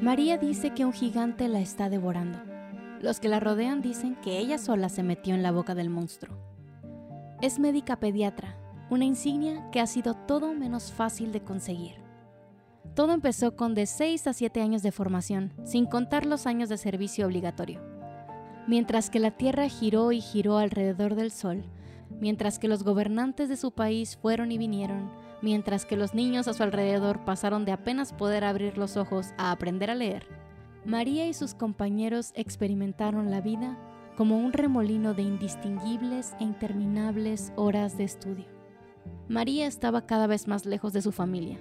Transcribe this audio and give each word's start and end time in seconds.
María 0.00 0.38
dice 0.38 0.70
que 0.70 0.86
un 0.86 0.94
gigante 0.94 1.46
la 1.46 1.60
está 1.60 1.90
devorando. 1.90 2.38
Los 3.02 3.20
que 3.20 3.28
la 3.28 3.38
rodean 3.38 3.82
dicen 3.82 4.16
que 4.16 4.38
ella 4.38 4.56
sola 4.56 4.88
se 4.88 5.02
metió 5.02 5.34
en 5.34 5.42
la 5.42 5.52
boca 5.52 5.74
del 5.74 5.90
monstruo. 5.90 6.38
Es 7.42 7.58
médica 7.58 8.00
pediatra, 8.00 8.56
una 8.88 9.04
insignia 9.04 9.70
que 9.70 9.78
ha 9.78 9.86
sido 9.86 10.14
todo 10.14 10.54
menos 10.54 10.90
fácil 10.90 11.32
de 11.32 11.42
conseguir. 11.42 11.96
Todo 12.94 13.12
empezó 13.12 13.56
con 13.56 13.74
de 13.74 13.84
6 13.84 14.26
a 14.26 14.32
7 14.32 14.62
años 14.62 14.82
de 14.82 14.90
formación, 14.90 15.52
sin 15.64 15.84
contar 15.84 16.24
los 16.24 16.46
años 16.46 16.70
de 16.70 16.78
servicio 16.78 17.26
obligatorio. 17.26 17.82
Mientras 18.66 19.10
que 19.10 19.20
la 19.20 19.32
Tierra 19.32 19.68
giró 19.68 20.12
y 20.12 20.22
giró 20.22 20.56
alrededor 20.56 21.14
del 21.14 21.30
Sol, 21.30 21.62
mientras 22.20 22.58
que 22.58 22.68
los 22.68 22.84
gobernantes 22.84 23.50
de 23.50 23.56
su 23.58 23.72
país 23.72 24.16
fueron 24.16 24.50
y 24.50 24.56
vinieron, 24.56 25.10
mientras 25.42 25.86
que 25.86 25.96
los 25.96 26.14
niños 26.14 26.48
a 26.48 26.54
su 26.54 26.62
alrededor 26.62 27.24
pasaron 27.24 27.64
de 27.64 27.72
apenas 27.72 28.12
poder 28.12 28.44
abrir 28.44 28.78
los 28.78 28.96
ojos 28.96 29.28
a 29.38 29.50
aprender 29.50 29.90
a 29.90 29.94
leer, 29.94 30.26
María 30.84 31.26
y 31.26 31.34
sus 31.34 31.54
compañeros 31.54 32.32
experimentaron 32.34 33.30
la 33.30 33.40
vida 33.40 33.78
como 34.16 34.38
un 34.38 34.52
remolino 34.52 35.14
de 35.14 35.22
indistinguibles 35.22 36.34
e 36.40 36.44
interminables 36.44 37.52
horas 37.56 37.96
de 37.96 38.04
estudio. 38.04 38.46
María 39.28 39.66
estaba 39.66 40.06
cada 40.06 40.26
vez 40.26 40.48
más 40.48 40.66
lejos 40.66 40.92
de 40.92 41.02
su 41.02 41.12
familia. 41.12 41.58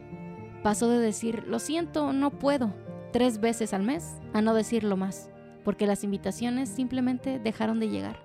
Pasó 0.64 0.90
de 0.90 1.00
decir, 1.00 1.46
lo 1.48 1.60
siento, 1.60 2.12
no 2.14 2.32
puedo, 2.32 2.74
tres 3.12 3.40
veces 3.40 3.74
al 3.74 3.84
mes, 3.84 4.18
a 4.34 4.42
no 4.42 4.54
decirlo 4.54 4.98
más, 4.98 5.30
porque 5.64 5.88
las 5.88 6.04
invitaciones 6.04 6.70
simplemente 6.70 7.40
dejaron 7.40 7.80
de 7.80 7.90
llegar. 7.90 8.20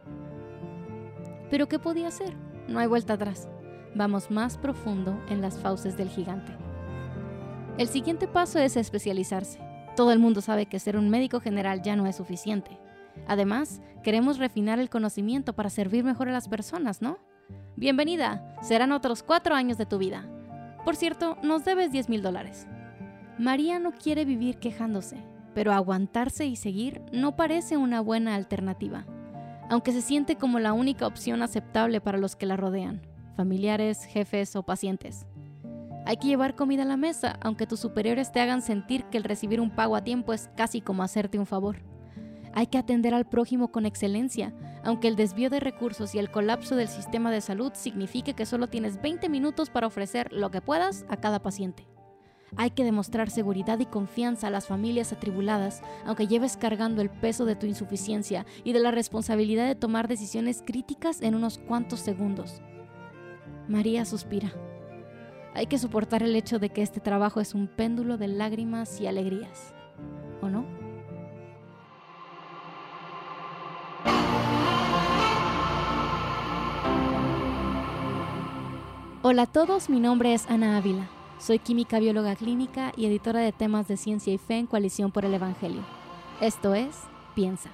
Pero 1.50 1.68
¿qué 1.68 1.78
podía 1.78 2.08
hacer? 2.08 2.34
No 2.68 2.78
hay 2.78 2.86
vuelta 2.86 3.12
atrás. 3.12 3.48
Vamos 3.94 4.30
más 4.30 4.58
profundo 4.58 5.18
en 5.28 5.40
las 5.40 5.58
fauces 5.58 5.96
del 5.96 6.08
gigante. 6.08 6.52
El 7.78 7.88
siguiente 7.88 8.28
paso 8.28 8.58
es 8.58 8.76
especializarse. 8.76 9.60
Todo 9.96 10.12
el 10.12 10.18
mundo 10.18 10.40
sabe 10.40 10.66
que 10.66 10.78
ser 10.78 10.96
un 10.96 11.10
médico 11.10 11.40
general 11.40 11.82
ya 11.82 11.96
no 11.96 12.06
es 12.06 12.16
suficiente. 12.16 12.78
Además, 13.26 13.80
queremos 14.02 14.38
refinar 14.38 14.78
el 14.78 14.90
conocimiento 14.90 15.52
para 15.52 15.70
servir 15.70 16.04
mejor 16.04 16.28
a 16.28 16.32
las 16.32 16.48
personas, 16.48 17.02
¿no? 17.02 17.18
Bienvenida, 17.76 18.56
serán 18.62 18.92
otros 18.92 19.22
cuatro 19.22 19.54
años 19.54 19.78
de 19.78 19.86
tu 19.86 19.98
vida. 19.98 20.28
Por 20.84 20.96
cierto, 20.96 21.38
nos 21.42 21.64
debes 21.64 21.92
10 21.92 22.08
mil 22.08 22.22
dólares. 22.22 22.66
María 23.38 23.78
no 23.78 23.92
quiere 23.92 24.24
vivir 24.24 24.58
quejándose, 24.58 25.16
pero 25.54 25.72
aguantarse 25.72 26.46
y 26.46 26.56
seguir 26.56 27.02
no 27.12 27.36
parece 27.36 27.76
una 27.76 28.00
buena 28.00 28.34
alternativa 28.34 29.06
aunque 29.68 29.92
se 29.92 30.02
siente 30.02 30.36
como 30.36 30.58
la 30.58 30.72
única 30.72 31.06
opción 31.06 31.42
aceptable 31.42 32.00
para 32.00 32.18
los 32.18 32.36
que 32.36 32.46
la 32.46 32.56
rodean, 32.56 33.00
familiares, 33.34 34.04
jefes 34.04 34.56
o 34.56 34.62
pacientes. 34.62 35.26
Hay 36.06 36.18
que 36.18 36.28
llevar 36.28 36.54
comida 36.54 36.82
a 36.82 36.86
la 36.86 36.96
mesa, 36.96 37.38
aunque 37.40 37.66
tus 37.66 37.80
superiores 37.80 38.30
te 38.30 38.40
hagan 38.40 38.60
sentir 38.60 39.04
que 39.04 39.16
el 39.16 39.24
recibir 39.24 39.60
un 39.60 39.70
pago 39.70 39.96
a 39.96 40.04
tiempo 40.04 40.32
es 40.32 40.50
casi 40.56 40.80
como 40.80 41.02
hacerte 41.02 41.38
un 41.38 41.46
favor. 41.46 41.78
Hay 42.52 42.66
que 42.66 42.78
atender 42.78 43.14
al 43.14 43.28
prójimo 43.28 43.72
con 43.72 43.86
excelencia, 43.86 44.54
aunque 44.84 45.08
el 45.08 45.16
desvío 45.16 45.50
de 45.50 45.60
recursos 45.60 46.14
y 46.14 46.18
el 46.18 46.30
colapso 46.30 46.76
del 46.76 46.88
sistema 46.88 47.30
de 47.30 47.40
salud 47.40 47.72
signifique 47.74 48.34
que 48.34 48.46
solo 48.46 48.68
tienes 48.68 49.00
20 49.00 49.28
minutos 49.28 49.70
para 49.70 49.86
ofrecer 49.86 50.32
lo 50.32 50.50
que 50.50 50.60
puedas 50.60 51.04
a 51.08 51.16
cada 51.16 51.42
paciente. 51.42 51.88
Hay 52.56 52.70
que 52.70 52.84
demostrar 52.84 53.30
seguridad 53.30 53.80
y 53.80 53.86
confianza 53.86 54.46
a 54.46 54.50
las 54.50 54.66
familias 54.66 55.12
atribuladas, 55.12 55.82
aunque 56.04 56.28
lleves 56.28 56.56
cargando 56.56 57.02
el 57.02 57.10
peso 57.10 57.44
de 57.44 57.56
tu 57.56 57.66
insuficiencia 57.66 58.46
y 58.62 58.72
de 58.72 58.80
la 58.80 58.92
responsabilidad 58.92 59.66
de 59.66 59.74
tomar 59.74 60.06
decisiones 60.06 60.62
críticas 60.64 61.22
en 61.22 61.34
unos 61.34 61.58
cuantos 61.58 62.00
segundos. 62.00 62.62
María 63.68 64.04
suspira. 64.04 64.52
Hay 65.54 65.66
que 65.66 65.78
soportar 65.78 66.22
el 66.22 66.36
hecho 66.36 66.58
de 66.58 66.70
que 66.70 66.82
este 66.82 67.00
trabajo 67.00 67.40
es 67.40 67.54
un 67.54 67.66
péndulo 67.68 68.18
de 68.18 68.28
lágrimas 68.28 69.00
y 69.00 69.06
alegrías. 69.06 69.74
¿O 70.42 70.48
no? 70.48 70.66
Hola 79.22 79.42
a 79.42 79.46
todos, 79.46 79.88
mi 79.88 80.00
nombre 80.00 80.34
es 80.34 80.50
Ana 80.50 80.76
Ávila. 80.76 81.08
Soy 81.38 81.58
química 81.58 81.98
bióloga 81.98 82.36
clínica 82.36 82.92
y 82.96 83.06
editora 83.06 83.40
de 83.40 83.52
temas 83.52 83.88
de 83.88 83.96
ciencia 83.96 84.34
y 84.34 84.38
fe 84.38 84.58
en 84.58 84.66
Coalición 84.66 85.12
por 85.12 85.24
el 85.24 85.32
Evangelio. 85.32 85.82
Esto 86.40 86.74
es 86.74 86.94
Piensa. 87.34 87.70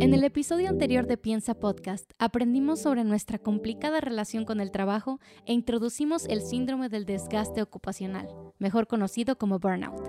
En 0.00 0.14
el 0.14 0.22
episodio 0.22 0.68
anterior 0.68 1.08
de 1.08 1.16
Piensa 1.16 1.54
Podcast 1.54 2.12
aprendimos 2.20 2.80
sobre 2.80 3.02
nuestra 3.02 3.38
complicada 3.38 4.00
relación 4.00 4.44
con 4.44 4.60
el 4.60 4.70
trabajo 4.70 5.18
e 5.44 5.52
introducimos 5.52 6.24
el 6.26 6.40
síndrome 6.40 6.88
del 6.88 7.04
desgaste 7.04 7.62
ocupacional, 7.62 8.28
mejor 8.60 8.86
conocido 8.86 9.38
como 9.38 9.58
burnout. 9.58 10.00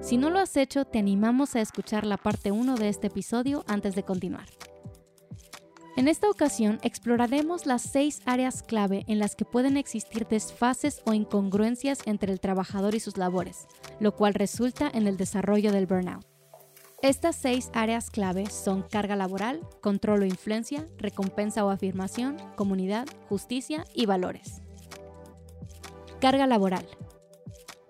Si 0.00 0.16
no 0.16 0.30
lo 0.30 0.38
has 0.38 0.56
hecho, 0.56 0.86
te 0.86 0.98
animamos 0.98 1.56
a 1.56 1.60
escuchar 1.60 2.06
la 2.06 2.16
parte 2.16 2.52
1 2.52 2.74
de 2.76 2.88
este 2.88 3.08
episodio 3.08 3.64
antes 3.68 3.94
de 3.94 4.02
continuar. 4.02 4.46
En 5.98 6.08
esta 6.08 6.30
ocasión 6.30 6.78
exploraremos 6.82 7.66
las 7.66 7.82
seis 7.82 8.22
áreas 8.24 8.62
clave 8.62 9.04
en 9.08 9.18
las 9.18 9.36
que 9.36 9.44
pueden 9.44 9.76
existir 9.76 10.26
desfases 10.26 11.02
o 11.04 11.12
incongruencias 11.12 11.98
entre 12.06 12.32
el 12.32 12.40
trabajador 12.40 12.94
y 12.94 13.00
sus 13.00 13.18
labores, 13.18 13.66
lo 14.00 14.16
cual 14.16 14.32
resulta 14.32 14.90
en 14.94 15.06
el 15.06 15.18
desarrollo 15.18 15.70
del 15.70 15.84
burnout. 15.84 16.31
Estas 17.02 17.34
seis 17.34 17.68
áreas 17.74 18.10
clave 18.10 18.46
son 18.46 18.82
carga 18.82 19.16
laboral, 19.16 19.60
control 19.80 20.22
o 20.22 20.24
influencia, 20.24 20.86
recompensa 20.98 21.64
o 21.64 21.70
afirmación, 21.70 22.36
comunidad, 22.54 23.08
justicia 23.28 23.84
y 23.92 24.06
valores. 24.06 24.62
Carga 26.20 26.46
laboral. 26.46 26.86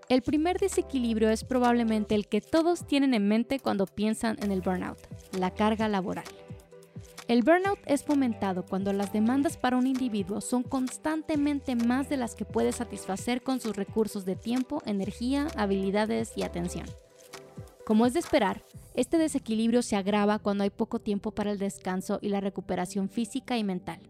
El 0.09 0.23
primer 0.23 0.57
desequilibrio 0.57 1.29
es 1.29 1.43
probablemente 1.43 2.15
el 2.15 2.27
que 2.27 2.41
todos 2.41 2.87
tienen 2.87 3.13
en 3.13 3.27
mente 3.27 3.59
cuando 3.59 3.85
piensan 3.85 4.37
en 4.41 4.51
el 4.51 4.61
burnout, 4.61 4.97
la 5.37 5.51
carga 5.51 5.87
laboral. 5.87 6.25
El 7.27 7.43
burnout 7.43 7.79
es 7.85 8.03
fomentado 8.03 8.65
cuando 8.65 8.93
las 8.93 9.13
demandas 9.13 9.57
para 9.57 9.77
un 9.77 9.85
individuo 9.85 10.41
son 10.41 10.63
constantemente 10.63 11.75
más 11.75 12.09
de 12.09 12.17
las 12.17 12.33
que 12.33 12.45
puede 12.45 12.71
satisfacer 12.71 13.43
con 13.43 13.59
sus 13.59 13.75
recursos 13.75 14.25
de 14.25 14.35
tiempo, 14.35 14.81
energía, 14.87 15.49
habilidades 15.55 16.33
y 16.35 16.41
atención. 16.41 16.87
Como 17.85 18.07
es 18.07 18.13
de 18.13 18.19
esperar, 18.19 18.63
este 18.93 19.17
desequilibrio 19.17 19.81
se 19.81 19.95
agrava 19.95 20.39
cuando 20.39 20.63
hay 20.63 20.69
poco 20.69 20.99
tiempo 20.99 21.31
para 21.31 21.51
el 21.51 21.57
descanso 21.57 22.19
y 22.21 22.29
la 22.29 22.41
recuperación 22.41 23.09
física 23.09 23.57
y 23.57 23.63
mental. 23.63 24.01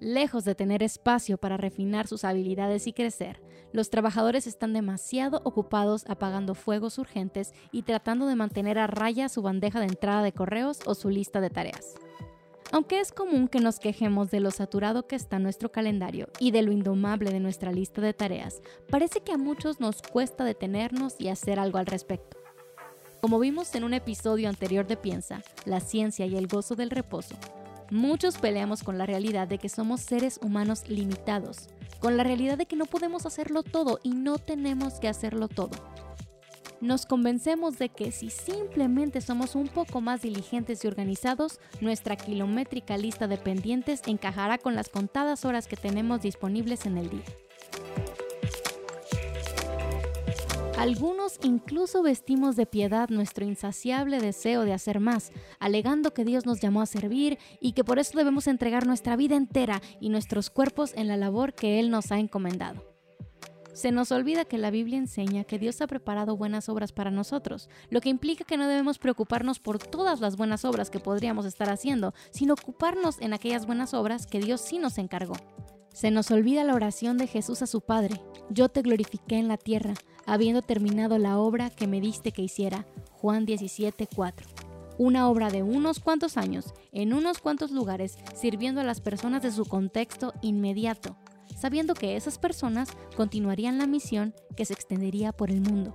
Lejos 0.00 0.44
de 0.44 0.54
tener 0.54 0.82
espacio 0.82 1.38
para 1.38 1.56
refinar 1.56 2.06
sus 2.06 2.24
habilidades 2.24 2.86
y 2.86 2.92
crecer, 2.92 3.40
los 3.72 3.90
trabajadores 3.90 4.46
están 4.46 4.72
demasiado 4.72 5.40
ocupados 5.44 6.04
apagando 6.08 6.54
fuegos 6.54 6.98
urgentes 6.98 7.54
y 7.72 7.82
tratando 7.82 8.26
de 8.26 8.34
mantener 8.34 8.78
a 8.78 8.86
raya 8.86 9.28
su 9.28 9.42
bandeja 9.42 9.80
de 9.80 9.86
entrada 9.86 10.22
de 10.22 10.32
correos 10.32 10.80
o 10.86 10.94
su 10.94 11.08
lista 11.08 11.40
de 11.40 11.50
tareas. 11.50 11.94
Aunque 12.72 12.98
es 12.98 13.12
común 13.12 13.46
que 13.46 13.60
nos 13.60 13.78
quejemos 13.78 14.30
de 14.30 14.40
lo 14.40 14.50
saturado 14.50 15.06
que 15.06 15.16
está 15.16 15.38
nuestro 15.38 15.70
calendario 15.70 16.28
y 16.40 16.50
de 16.50 16.62
lo 16.62 16.72
indomable 16.72 17.30
de 17.30 17.40
nuestra 17.40 17.70
lista 17.70 18.00
de 18.00 18.12
tareas, 18.12 18.62
parece 18.90 19.20
que 19.20 19.32
a 19.32 19.38
muchos 19.38 19.80
nos 19.80 20.02
cuesta 20.02 20.44
detenernos 20.44 21.14
y 21.18 21.28
hacer 21.28 21.60
algo 21.60 21.78
al 21.78 21.86
respecto. 21.86 22.43
Como 23.24 23.38
vimos 23.38 23.74
en 23.74 23.84
un 23.84 23.94
episodio 23.94 24.50
anterior 24.50 24.86
de 24.86 24.98
Piensa, 24.98 25.40
la 25.64 25.80
ciencia 25.80 26.26
y 26.26 26.36
el 26.36 26.46
gozo 26.46 26.74
del 26.74 26.90
reposo, 26.90 27.34
muchos 27.90 28.36
peleamos 28.36 28.82
con 28.82 28.98
la 28.98 29.06
realidad 29.06 29.48
de 29.48 29.56
que 29.56 29.70
somos 29.70 30.02
seres 30.02 30.38
humanos 30.42 30.86
limitados, 30.90 31.68
con 32.00 32.18
la 32.18 32.22
realidad 32.22 32.58
de 32.58 32.66
que 32.66 32.76
no 32.76 32.84
podemos 32.84 33.24
hacerlo 33.24 33.62
todo 33.62 33.98
y 34.02 34.10
no 34.10 34.36
tenemos 34.36 35.00
que 35.00 35.08
hacerlo 35.08 35.48
todo 35.48 35.70
nos 36.84 37.06
convencemos 37.06 37.78
de 37.78 37.88
que 37.88 38.12
si 38.12 38.28
simplemente 38.28 39.22
somos 39.22 39.54
un 39.54 39.68
poco 39.68 40.02
más 40.02 40.20
diligentes 40.20 40.84
y 40.84 40.86
organizados, 40.86 41.58
nuestra 41.80 42.14
kilométrica 42.14 42.98
lista 42.98 43.26
de 43.26 43.38
pendientes 43.38 44.02
encajará 44.06 44.58
con 44.58 44.74
las 44.74 44.90
contadas 44.90 45.46
horas 45.46 45.66
que 45.66 45.76
tenemos 45.76 46.20
disponibles 46.20 46.84
en 46.84 46.98
el 46.98 47.08
día. 47.08 47.24
Algunos 50.76 51.38
incluso 51.44 52.02
vestimos 52.02 52.56
de 52.56 52.66
piedad 52.66 53.08
nuestro 53.08 53.44
insaciable 53.44 54.18
deseo 54.20 54.62
de 54.62 54.72
hacer 54.72 54.98
más, 54.98 55.30
alegando 55.60 56.12
que 56.12 56.24
Dios 56.24 56.46
nos 56.46 56.60
llamó 56.60 56.82
a 56.82 56.86
servir 56.86 57.38
y 57.60 57.72
que 57.72 57.84
por 57.84 58.00
eso 58.00 58.18
debemos 58.18 58.48
entregar 58.48 58.84
nuestra 58.84 59.14
vida 59.14 59.36
entera 59.36 59.80
y 60.00 60.08
nuestros 60.08 60.50
cuerpos 60.50 60.92
en 60.96 61.06
la 61.06 61.16
labor 61.16 61.54
que 61.54 61.78
Él 61.78 61.90
nos 61.90 62.10
ha 62.10 62.18
encomendado. 62.18 62.84
Se 63.72 63.92
nos 63.92 64.10
olvida 64.10 64.44
que 64.44 64.58
la 64.58 64.70
Biblia 64.70 64.98
enseña 64.98 65.44
que 65.44 65.58
Dios 65.58 65.80
ha 65.80 65.86
preparado 65.86 66.36
buenas 66.36 66.68
obras 66.68 66.92
para 66.92 67.10
nosotros, 67.10 67.68
lo 67.88 68.00
que 68.00 68.08
implica 68.08 68.44
que 68.44 68.56
no 68.56 68.66
debemos 68.68 68.98
preocuparnos 68.98 69.60
por 69.60 69.78
todas 69.78 70.20
las 70.20 70.36
buenas 70.36 70.64
obras 70.64 70.90
que 70.90 71.00
podríamos 71.00 71.46
estar 71.46 71.70
haciendo, 71.70 72.14
sino 72.30 72.54
ocuparnos 72.54 73.20
en 73.20 73.32
aquellas 73.32 73.66
buenas 73.66 73.94
obras 73.94 74.26
que 74.26 74.40
Dios 74.40 74.60
sí 74.60 74.78
nos 74.78 74.98
encargó. 74.98 75.34
Se 75.92 76.10
nos 76.10 76.32
olvida 76.32 76.64
la 76.64 76.74
oración 76.74 77.18
de 77.18 77.28
Jesús 77.28 77.62
a 77.62 77.68
su 77.68 77.80
Padre, 77.80 78.20
yo 78.50 78.68
te 78.68 78.82
glorifiqué 78.82 79.36
en 79.36 79.46
la 79.48 79.56
tierra, 79.56 79.94
habiendo 80.26 80.62
terminado 80.62 81.18
la 81.18 81.38
obra 81.38 81.70
que 81.70 81.86
me 81.86 82.00
diste 82.00 82.32
que 82.32 82.42
hiciera. 82.42 82.86
Juan 83.12 83.46
17:4. 83.46 84.46
Una 84.96 85.28
obra 85.28 85.50
de 85.50 85.62
unos 85.62 85.98
cuantos 85.98 86.36
años, 86.36 86.72
en 86.92 87.12
unos 87.12 87.38
cuantos 87.38 87.70
lugares, 87.70 88.16
sirviendo 88.34 88.80
a 88.80 88.84
las 88.84 89.00
personas 89.00 89.42
de 89.42 89.50
su 89.50 89.64
contexto 89.64 90.32
inmediato, 90.40 91.16
sabiendo 91.56 91.94
que 91.94 92.16
esas 92.16 92.38
personas 92.38 92.90
continuarían 93.16 93.78
la 93.78 93.86
misión 93.86 94.34
que 94.56 94.64
se 94.64 94.74
extendería 94.74 95.32
por 95.32 95.50
el 95.50 95.60
mundo. 95.60 95.94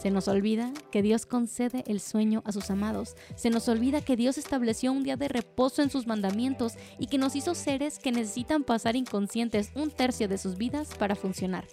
Se 0.00 0.10
nos 0.10 0.28
olvida 0.28 0.72
que 0.90 1.02
Dios 1.02 1.26
concede 1.26 1.84
el 1.86 2.00
sueño 2.00 2.42
a 2.46 2.52
sus 2.52 2.70
amados. 2.70 3.16
Se 3.36 3.50
nos 3.50 3.68
olvida 3.68 4.00
que 4.00 4.16
Dios 4.16 4.38
estableció 4.38 4.92
un 4.92 5.02
día 5.02 5.16
de 5.16 5.28
reposo 5.28 5.82
en 5.82 5.90
sus 5.90 6.06
mandamientos 6.06 6.74
y 6.98 7.06
que 7.06 7.18
nos 7.18 7.36
hizo 7.36 7.54
seres 7.54 7.98
que 7.98 8.10
necesitan 8.10 8.64
pasar 8.64 8.96
inconscientes 8.96 9.70
un 9.74 9.90
tercio 9.90 10.26
de 10.26 10.38
sus 10.38 10.56
vidas 10.56 10.88
para 10.98 11.16
funcionar. 11.16 11.66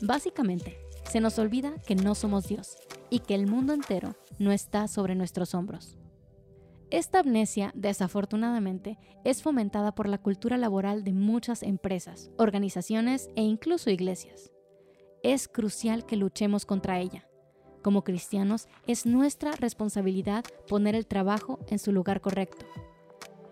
Básicamente, 0.00 0.78
se 1.10 1.20
nos 1.20 1.38
olvida 1.38 1.74
que 1.86 1.96
no 1.96 2.14
somos 2.14 2.46
Dios 2.46 2.76
y 3.10 3.20
que 3.20 3.34
el 3.34 3.46
mundo 3.46 3.72
entero 3.72 4.14
no 4.38 4.52
está 4.52 4.86
sobre 4.86 5.14
nuestros 5.14 5.54
hombros. 5.54 5.96
Esta 6.90 7.20
amnesia, 7.20 7.72
desafortunadamente, 7.74 8.98
es 9.24 9.42
fomentada 9.42 9.94
por 9.94 10.08
la 10.08 10.18
cultura 10.18 10.56
laboral 10.56 11.04
de 11.04 11.12
muchas 11.12 11.62
empresas, 11.62 12.30
organizaciones 12.38 13.28
e 13.36 13.42
incluso 13.42 13.90
iglesias. 13.90 14.52
Es 15.22 15.48
crucial 15.48 16.06
que 16.06 16.16
luchemos 16.16 16.64
contra 16.64 16.98
ella. 17.00 17.28
Como 17.82 18.04
cristianos, 18.04 18.68
es 18.86 19.04
nuestra 19.04 19.52
responsabilidad 19.52 20.44
poner 20.68 20.94
el 20.94 21.06
trabajo 21.06 21.58
en 21.68 21.78
su 21.78 21.92
lugar 21.92 22.20
correcto. 22.20 22.64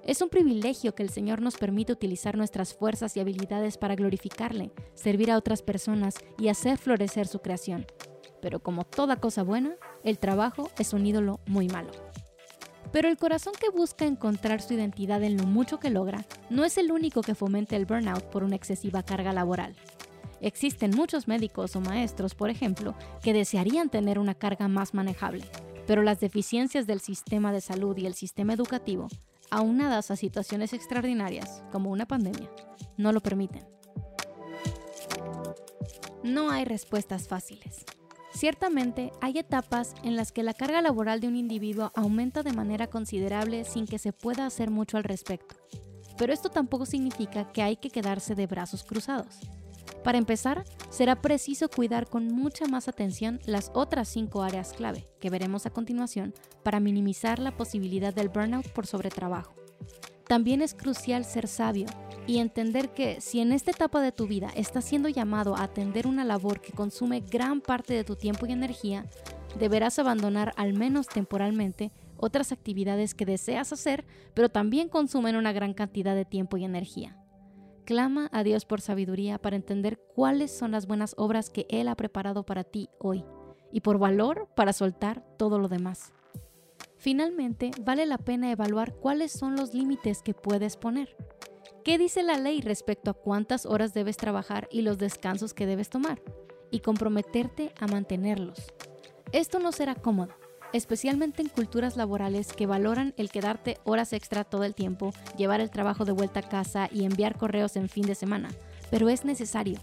Es 0.06 0.23
un 0.23 0.29
privilegio 0.29 0.94
que 0.94 1.03
el 1.03 1.11
Señor 1.11 1.43
nos 1.43 1.56
permite 1.56 1.93
utilizar 1.93 2.37
nuestras 2.37 2.75
fuerzas 2.75 3.17
y 3.17 3.20
habilidades 3.20 3.76
para 3.76 3.97
glorificarle, 3.97 4.70
servir 4.94 5.32
a 5.32 5.37
otras 5.37 5.62
personas 5.62 6.14
y 6.38 6.47
hacer 6.47 6.79
florecer 6.79 7.26
su 7.26 7.41
creación. 7.41 7.87
Pero 8.41 8.61
como 8.61 8.85
toda 8.85 9.17
cosa 9.17 9.43
buena, 9.43 9.75
el 10.05 10.20
trabajo 10.20 10.70
es 10.79 10.93
un 10.93 11.05
ídolo 11.06 11.41
muy 11.49 11.67
malo. 11.67 11.91
Pero 12.93 13.08
el 13.08 13.17
corazón 13.17 13.55
que 13.61 13.69
busca 13.69 14.05
encontrar 14.05 14.62
su 14.62 14.75
identidad 14.75 15.25
en 15.25 15.37
lo 15.37 15.43
mucho 15.43 15.81
que 15.81 15.91
logra 15.91 16.25
no 16.50 16.64
es 16.64 16.79
el 16.79 16.93
único 16.93 17.23
que 17.23 17.35
fomenta 17.35 17.75
el 17.75 17.85
burnout 17.85 18.26
por 18.26 18.44
una 18.44 18.55
excesiva 18.55 19.03
carga 19.03 19.32
laboral. 19.32 19.75
Existen 20.41 20.93
muchos 20.94 21.26
médicos 21.26 21.75
o 21.75 21.81
maestros, 21.81 22.37
por 22.37 22.49
ejemplo, 22.49 22.94
que 23.25 23.32
desearían 23.32 23.91
tener 23.91 24.20
una 24.20 24.35
carga 24.35 24.69
más 24.69 24.94
manejable, 24.94 25.44
pero 25.85 26.03
las 26.03 26.20
deficiencias 26.20 26.87
del 26.87 27.00
sistema 27.00 27.50
de 27.50 27.61
salud 27.61 27.97
y 27.97 28.06
el 28.06 28.14
sistema 28.14 28.53
educativo, 28.53 29.08
aunadas 29.50 30.10
a 30.10 30.16
situaciones 30.16 30.72
extraordinarias 30.72 31.62
como 31.72 31.90
una 31.90 32.06
pandemia, 32.06 32.50
no 32.96 33.12
lo 33.12 33.20
permiten. 33.20 33.64
No 36.22 36.50
hay 36.50 36.64
respuestas 36.64 37.28
fáciles. 37.28 37.84
Ciertamente 38.32 39.12
hay 39.22 39.38
etapas 39.38 39.94
en 40.02 40.14
las 40.14 40.31
que 40.31 40.43
la 40.43 40.52
carga 40.52 40.82
laboral 40.82 41.20
de 41.20 41.28
un 41.28 41.37
individuo 41.37 41.90
aumenta 41.94 42.43
de 42.43 42.52
manera 42.52 42.87
considerable 42.88 43.64
sin 43.64 43.87
que 43.87 43.98
se 43.98 44.12
pueda 44.12 44.44
hacer 44.44 44.70
mucho 44.70 44.98
al 44.98 45.04
respecto. 45.04 45.56
Pero 46.19 46.32
esto 46.32 46.50
tampoco 46.50 46.84
significa 46.84 47.50
que 47.52 47.62
hay 47.62 47.76
que 47.76 47.90
quedarse 47.90 48.34
de 48.34 48.46
brazos 48.46 48.84
cruzados. 48.84 49.40
Para 50.06 50.19
empezar, 50.19 50.62
será 50.88 51.20
preciso 51.20 51.69
cuidar 51.69 52.08
con 52.08 52.29
mucha 52.29 52.67
más 52.69 52.87
atención 52.87 53.41
las 53.44 53.73
otras 53.75 54.06
cinco 54.06 54.44
áreas 54.44 54.73
clave 54.73 55.05
que 55.19 55.31
veremos 55.31 55.67
a 55.67 55.70
continuación 55.70 56.32
para 56.62 56.79
minimizar 56.79 57.41
la 57.41 57.56
posibilidad 57.56 58.14
del 58.14 58.29
burnout 58.29 58.69
por 58.69 58.87
sobretrabajo. 58.87 59.56
También 60.29 60.62
es 60.62 60.75
crucial 60.75 61.25
ser 61.25 61.49
sabio 61.49 61.87
y 62.25 62.38
entender 62.38 62.91
que 62.91 63.20
si 63.20 63.41
en 63.41 63.50
esta 63.50 63.73
etapa 63.73 64.00
de 64.00 64.12
tu 64.12 64.29
vida 64.29 64.53
estás 64.55 64.85
siendo 64.85 65.08
llamado 65.08 65.56
a 65.56 65.64
atender 65.64 66.06
una 66.06 66.25
labor 66.25 66.61
que 66.61 66.73
consume 66.73 67.19
gran 67.19 67.61
parte 67.61 67.93
de 67.93 68.05
tu 68.05 68.14
tiempo 68.14 68.47
y 68.47 68.53
energía, 68.53 69.06
deberás 69.58 69.99
abandonar 69.99 70.53
al 70.56 70.73
menos 70.73 71.08
temporalmente 71.08 71.91
otras 72.17 72.53
actividades 72.53 73.17
que 73.17 73.26
deseas 73.26 73.73
hacer, 73.73 74.05
pero 74.35 74.50
también 74.50 74.88
consumen 74.88 75.35
una 75.35 75.53
gran 75.53 75.75
cantidad 75.75 76.14
de 76.14 76.25
tiempo 76.25 76.58
y 76.58 76.64
energía. 76.64 77.17
Clama 77.87 78.29
a 78.33 78.43
Dios 78.43 78.65
por 78.65 78.81
sabiduría 78.81 79.38
para 79.38 79.55
entender 79.55 79.97
cuáles 79.97 80.50
son 80.50 80.73
las 80.73 80.88
buenas 80.88 81.15
obras 81.17 81.50
que 81.50 81.67
Él 81.71 81.87
ha 81.87 81.94
preparado 81.94 82.44
para 82.44 82.65
ti 82.65 82.88
hoy 82.99 83.25
y 83.73 83.81
por 83.81 83.97
valor 83.99 84.49
para 84.56 84.73
soltar 84.73 85.23
todo 85.38 85.61
lo 85.61 85.69
demás. 85.69 86.12
Finalmente, 86.97 87.71
vale 87.83 88.05
la 88.05 88.19
pena 88.19 88.50
evaluar 88.50 88.93
cuáles 88.97 89.31
son 89.31 89.55
los 89.55 89.73
límites 89.73 90.23
que 90.23 90.35
puedes 90.35 90.77
poner. 90.77 91.17
¿Qué 91.85 91.97
dice 91.97 92.25
la 92.25 92.38
ley 92.38 92.61
respecto 92.61 93.12
a 93.12 93.15
cuántas 93.15 93.67
horas 93.67 93.94
debes 93.94 94.17
trabajar 94.17 94.67
y 94.73 94.82
los 94.82 94.99
descansos 94.99 95.55
que 95.55 95.67
debes 95.67 95.89
tomar? 95.89 96.21
Y 96.73 96.81
comprometerte 96.81 97.73
a 97.79 97.87
mantenerlos. 97.87 98.67
Esto 99.31 99.61
no 99.61 99.71
será 99.71 99.94
cómodo, 99.94 100.35
especialmente 100.73 101.43
en 101.43 101.49
culturas 101.49 101.97
laborales 101.97 102.53
que 102.53 102.67
valoran 102.67 103.15
el 103.17 103.31
quedarte 103.31 103.79
horas 103.85 104.13
extra 104.13 104.45
todo 104.45 104.65
el 104.65 104.75
tiempo, 104.75 105.13
llevar 105.37 105.61
el 105.61 105.71
trabajo 105.71 106.05
de 106.05 106.13
vuelta 106.13 106.41
a 106.41 106.49
casa 106.49 106.89
y 106.93 107.05
enviar 107.05 107.37
correos 107.37 107.77
en 107.77 107.89
fin 107.89 108.07
de 108.07 108.15
semana. 108.15 108.51
Pero 108.91 109.09
es 109.09 109.25
necesario. 109.25 109.79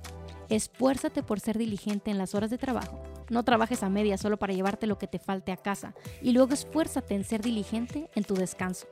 Esfuérzate 0.49 1.23
por 1.23 1.39
ser 1.39 1.57
diligente 1.57 2.11
en 2.11 2.17
las 2.17 2.35
horas 2.35 2.49
de 2.49 2.57
trabajo. 2.57 3.01
No 3.29 3.43
trabajes 3.43 3.83
a 3.83 3.89
media 3.89 4.17
solo 4.17 4.37
para 4.37 4.53
llevarte 4.53 4.87
lo 4.87 4.97
que 4.97 5.07
te 5.07 5.19
falte 5.19 5.51
a 5.51 5.57
casa 5.57 5.93
y 6.21 6.31
luego 6.31 6.53
esfuérzate 6.53 7.15
en 7.15 7.23
ser 7.23 7.41
diligente 7.41 8.09
en 8.15 8.23
tu 8.23 8.35
descanso. 8.35 8.87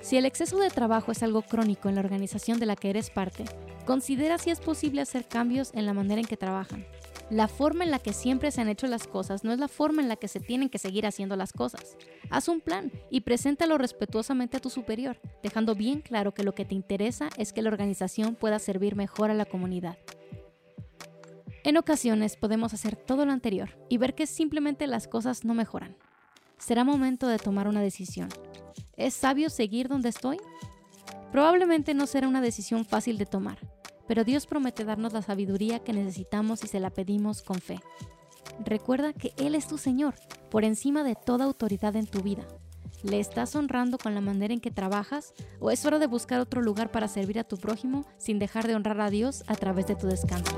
Si 0.00 0.16
el 0.16 0.24
exceso 0.24 0.58
de 0.58 0.70
trabajo 0.70 1.12
es 1.12 1.22
algo 1.22 1.42
crónico 1.42 1.88
en 1.88 1.94
la 1.94 2.00
organización 2.00 2.58
de 2.58 2.66
la 2.66 2.74
que 2.74 2.90
eres 2.90 3.10
parte, 3.10 3.44
considera 3.84 4.38
si 4.38 4.50
es 4.50 4.60
posible 4.60 5.02
hacer 5.02 5.28
cambios 5.28 5.70
en 5.74 5.86
la 5.86 5.94
manera 5.94 6.20
en 6.20 6.26
que 6.26 6.36
trabajan. 6.36 6.86
La 7.30 7.46
forma 7.46 7.84
en 7.84 7.92
la 7.92 8.00
que 8.00 8.12
siempre 8.12 8.50
se 8.50 8.60
han 8.60 8.68
hecho 8.68 8.88
las 8.88 9.06
cosas 9.06 9.44
no 9.44 9.52
es 9.52 9.60
la 9.60 9.68
forma 9.68 10.02
en 10.02 10.08
la 10.08 10.16
que 10.16 10.26
se 10.26 10.40
tienen 10.40 10.68
que 10.68 10.78
seguir 10.78 11.06
haciendo 11.06 11.36
las 11.36 11.52
cosas. 11.52 11.96
Haz 12.28 12.48
un 12.48 12.60
plan 12.60 12.90
y 13.08 13.20
preséntalo 13.20 13.78
respetuosamente 13.78 14.56
a 14.56 14.60
tu 14.60 14.68
superior, 14.68 15.20
dejando 15.40 15.76
bien 15.76 16.00
claro 16.00 16.34
que 16.34 16.42
lo 16.42 16.56
que 16.56 16.64
te 16.64 16.74
interesa 16.74 17.28
es 17.36 17.52
que 17.52 17.62
la 17.62 17.70
organización 17.70 18.34
pueda 18.34 18.58
servir 18.58 18.96
mejor 18.96 19.30
a 19.30 19.34
la 19.34 19.44
comunidad. 19.44 19.96
En 21.62 21.76
ocasiones 21.76 22.36
podemos 22.36 22.74
hacer 22.74 22.96
todo 22.96 23.24
lo 23.24 23.30
anterior 23.30 23.78
y 23.88 23.98
ver 23.98 24.16
que 24.16 24.26
simplemente 24.26 24.88
las 24.88 25.06
cosas 25.06 25.44
no 25.44 25.54
mejoran. 25.54 25.96
Será 26.58 26.82
momento 26.82 27.28
de 27.28 27.38
tomar 27.38 27.68
una 27.68 27.80
decisión. 27.80 28.28
¿Es 28.96 29.14
sabio 29.14 29.50
seguir 29.50 29.86
donde 29.86 30.08
estoy? 30.08 30.38
Probablemente 31.30 31.94
no 31.94 32.08
será 32.08 32.26
una 32.26 32.40
decisión 32.40 32.84
fácil 32.84 33.18
de 33.18 33.26
tomar, 33.26 33.58
pero 34.10 34.24
Dios 34.24 34.44
promete 34.48 34.84
darnos 34.84 35.12
la 35.12 35.22
sabiduría 35.22 35.78
que 35.78 35.92
necesitamos 35.92 36.58
si 36.58 36.66
se 36.66 36.80
la 36.80 36.90
pedimos 36.90 37.42
con 37.42 37.60
fe. 37.60 37.78
Recuerda 38.64 39.12
que 39.12 39.32
Él 39.36 39.54
es 39.54 39.68
tu 39.68 39.78
Señor, 39.78 40.16
por 40.50 40.64
encima 40.64 41.04
de 41.04 41.14
toda 41.14 41.44
autoridad 41.44 41.94
en 41.94 42.08
tu 42.08 42.20
vida. 42.20 42.42
¿Le 43.04 43.20
estás 43.20 43.54
honrando 43.54 43.98
con 43.98 44.16
la 44.16 44.20
manera 44.20 44.52
en 44.52 44.58
que 44.58 44.72
trabajas 44.72 45.32
o 45.60 45.70
es 45.70 45.86
hora 45.86 46.00
de 46.00 46.08
buscar 46.08 46.40
otro 46.40 46.60
lugar 46.60 46.90
para 46.90 47.06
servir 47.06 47.38
a 47.38 47.44
tu 47.44 47.56
prójimo 47.56 48.04
sin 48.18 48.40
dejar 48.40 48.66
de 48.66 48.74
honrar 48.74 49.00
a 49.00 49.10
Dios 49.10 49.44
a 49.46 49.54
través 49.54 49.86
de 49.86 49.94
tu 49.94 50.08
descanso? 50.08 50.56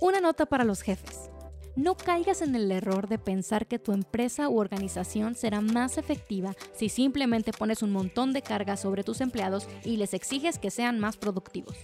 Una 0.00 0.20
nota 0.20 0.46
para 0.46 0.64
los 0.64 0.82
jefes. 0.82 1.23
No 1.76 1.96
caigas 1.96 2.40
en 2.40 2.54
el 2.54 2.70
error 2.70 3.08
de 3.08 3.18
pensar 3.18 3.66
que 3.66 3.80
tu 3.80 3.92
empresa 3.92 4.48
u 4.48 4.60
organización 4.60 5.34
será 5.34 5.60
más 5.60 5.98
efectiva 5.98 6.54
si 6.72 6.88
simplemente 6.88 7.50
pones 7.50 7.82
un 7.82 7.90
montón 7.90 8.32
de 8.32 8.42
carga 8.42 8.76
sobre 8.76 9.02
tus 9.02 9.20
empleados 9.20 9.66
y 9.82 9.96
les 9.96 10.14
exiges 10.14 10.60
que 10.60 10.70
sean 10.70 11.00
más 11.00 11.16
productivos. 11.16 11.76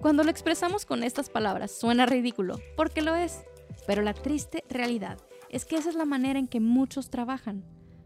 Cuando 0.00 0.24
lo 0.24 0.30
expresamos 0.30 0.86
con 0.86 1.04
estas 1.04 1.30
palabras 1.30 1.70
suena 1.70 2.04
ridículo, 2.04 2.58
porque 2.76 3.00
lo 3.00 3.14
es, 3.14 3.44
pero 3.86 4.02
la 4.02 4.12
triste 4.12 4.64
realidad 4.68 5.18
es 5.50 5.64
que 5.64 5.76
esa 5.76 5.90
es 5.90 5.94
la 5.94 6.04
manera 6.04 6.40
en 6.40 6.48
que 6.48 6.58
muchos 6.58 7.10
trabajan. 7.10 7.62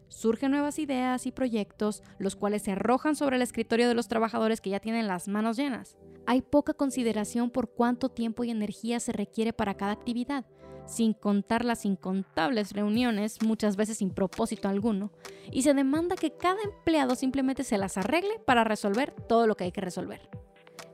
Surgen 0.08 0.50
nuevas 0.50 0.78
ideas 0.78 1.26
y 1.26 1.32
proyectos, 1.32 2.02
los 2.18 2.36
cuales 2.36 2.62
se 2.62 2.72
arrojan 2.72 3.16
sobre 3.16 3.36
el 3.36 3.42
escritorio 3.42 3.88
de 3.88 3.94
los 3.94 4.08
trabajadores 4.08 4.60
que 4.60 4.70
ya 4.70 4.80
tienen 4.80 5.08
las 5.08 5.28
manos 5.28 5.56
llenas. 5.56 5.96
Hay 6.26 6.42
poca 6.42 6.74
consideración 6.74 7.50
por 7.50 7.70
cuánto 7.70 8.10
tiempo 8.10 8.44
y 8.44 8.50
energía 8.50 9.00
se 9.00 9.12
requiere 9.12 9.52
para 9.52 9.74
cada 9.74 9.92
actividad, 9.92 10.44
sin 10.86 11.12
contar 11.12 11.64
las 11.64 11.84
incontables 11.84 12.72
reuniones, 12.72 13.42
muchas 13.42 13.76
veces 13.76 13.98
sin 13.98 14.10
propósito 14.10 14.68
alguno, 14.68 15.10
y 15.50 15.62
se 15.62 15.74
demanda 15.74 16.16
que 16.16 16.36
cada 16.36 16.62
empleado 16.62 17.14
simplemente 17.14 17.64
se 17.64 17.78
las 17.78 17.96
arregle 17.96 18.38
para 18.46 18.64
resolver 18.64 19.12
todo 19.28 19.46
lo 19.46 19.56
que 19.56 19.64
hay 19.64 19.72
que 19.72 19.80
resolver. 19.80 20.28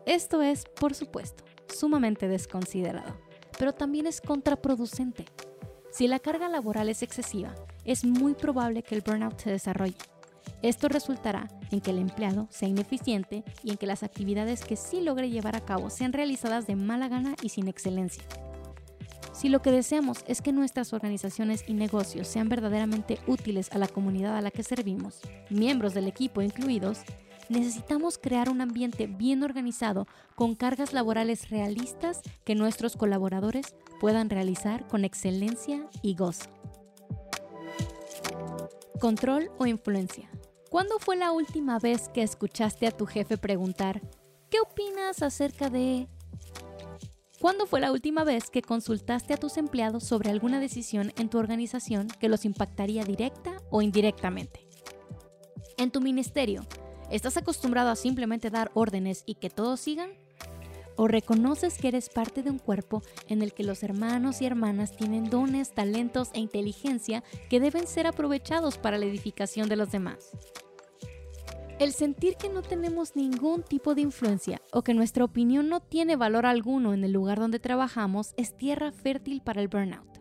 Esto 0.07 0.43
es, 0.43 0.65
por 0.65 0.95
supuesto, 0.95 1.45
sumamente 1.69 2.29
desconsiderado, 2.29 3.17
pero 3.59 3.73
también 3.73 4.07
es 4.07 4.21
contraproducente. 4.21 5.27
Si 5.91 6.07
la 6.07 6.21
carga 6.21 6.49
laboral 6.49 6.89
es 6.89 7.03
excesiva, 7.03 7.55
es 7.85 8.05
muy 8.05 8.35
probable 8.35 8.83
que 8.83 8.95
el 8.95 9.03
burnout 9.03 9.39
se 9.41 9.51
desarrolle. 9.51 9.97
Esto 10.63 10.89
resultará 10.89 11.49
en 11.71 11.81
que 11.81 11.91
el 11.91 11.99
empleado 11.99 12.47
sea 12.51 12.69
ineficiente 12.69 13.45
y 13.63 13.71
en 13.71 13.77
que 13.77 13.87
las 13.87 14.03
actividades 14.03 14.65
que 14.65 14.77
sí 14.77 15.01
logre 15.01 15.31
llevar 15.31 15.57
a 15.57 15.65
cabo 15.65 15.91
sean 15.91 16.13
realizadas 16.13 16.67
de 16.67 16.77
mala 16.77 17.09
gana 17.09 17.35
y 17.43 17.49
sin 17.49 17.67
excelencia. 17.69 18.25
Si 19.33 19.49
lo 19.49 19.63
que 19.63 19.71
deseamos 19.71 20.25
es 20.27 20.43
que 20.43 20.53
nuestras 20.53 20.93
organizaciones 20.93 21.65
y 21.67 21.75
negocios 21.75 22.29
sean 22.29 22.49
verdaderamente 22.49 23.19
útiles 23.27 23.71
a 23.73 23.79
la 23.79 23.89
comunidad 23.89 24.37
a 24.37 24.41
la 24.41 24.51
que 24.51 24.63
servimos, 24.63 25.21
miembros 25.49 25.95
del 25.95 26.09
equipo 26.09 26.43
incluidos, 26.43 27.01
necesitamos 27.49 28.19
crear 28.19 28.49
un 28.49 28.61
ambiente 28.61 29.07
bien 29.07 29.43
organizado 29.43 30.07
con 30.35 30.55
cargas 30.55 30.93
laborales 30.93 31.51
realistas 31.51 32.21
que 32.45 32.55
nuestros 32.55 32.97
colaboradores 32.97 33.75
puedan 34.01 34.31
realizar 34.31 34.87
con 34.87 35.05
excelencia 35.05 35.87
y 36.03 36.15
gozo. 36.15 36.51
Control 39.01 39.51
o 39.59 39.67
influencia. 39.67 40.31
¿Cuándo 40.71 40.99
fue 40.99 41.17
la 41.17 41.33
última 41.33 41.79
vez 41.79 42.09
que 42.11 42.23
escuchaste 42.23 42.87
a 42.87 42.93
tu 42.93 43.07
jefe 43.07 43.39
preguntar, 43.39 44.01
¿Qué 44.51 44.59
opinas 44.59 45.23
acerca 45.23 45.71
de... 45.71 46.09
¿Cuándo 47.41 47.65
fue 47.65 47.81
la 47.81 47.91
última 47.91 48.23
vez 48.23 48.51
que 48.51 48.61
consultaste 48.61 49.33
a 49.33 49.39
tus 49.39 49.57
empleados 49.57 50.05
sobre 50.05 50.29
alguna 50.29 50.61
decisión 50.61 51.11
en 51.17 51.31
tu 51.31 51.39
organización 51.39 52.09
que 52.21 52.29
los 52.29 52.45
impactaría 52.45 53.03
directa 53.03 53.53
o 53.71 53.81
indirectamente? 53.81 54.69
En 55.79 55.91
tu 55.91 56.03
ministerio, 56.03 56.67
¿estás 57.11 57.39
acostumbrado 57.39 57.89
a 57.89 57.97
simplemente 57.97 58.51
dar 58.51 58.71
órdenes 58.75 59.23
y 59.25 59.37
que 59.37 59.49
todos 59.49 59.81
sigan? 59.81 60.11
¿O 60.97 61.09
reconoces 61.09 61.79
que 61.79 61.89
eres 61.89 62.11
parte 62.11 62.43
de 62.43 62.51
un 62.51 62.59
cuerpo 62.59 63.03
en 63.27 63.41
el 63.41 63.55
que 63.55 63.65
los 63.65 63.83
hermanos 63.83 64.43
y 64.43 64.45
hermanas 64.45 64.95
tienen 64.95 65.31
dones, 65.31 65.73
talentos 65.73 66.29
e 66.35 66.41
inteligencia 66.41 67.25
que 67.49 67.59
deben 67.59 67.87
ser 67.87 68.07
aprovechados 68.07 68.77
para 68.77 68.99
la 68.99 69.07
edificación 69.07 69.71
de 69.71 69.77
los 69.77 69.91
demás? 69.91 70.33
El 71.81 71.95
sentir 71.95 72.37
que 72.37 72.51
no 72.51 72.61
tenemos 72.61 73.17
ningún 73.17 73.63
tipo 73.63 73.95
de 73.95 74.03
influencia 74.03 74.61
o 74.71 74.83
que 74.83 74.93
nuestra 74.93 75.25
opinión 75.25 75.71
no 75.71 75.81
tiene 75.81 76.15
valor 76.15 76.45
alguno 76.45 76.93
en 76.93 77.05
el 77.05 77.13
lugar 77.13 77.41
donde 77.41 77.59
trabajamos 77.59 78.35
es 78.37 78.55
tierra 78.55 78.93
fértil 78.93 79.41
para 79.41 79.63
el 79.63 79.69
burnout. 79.69 80.21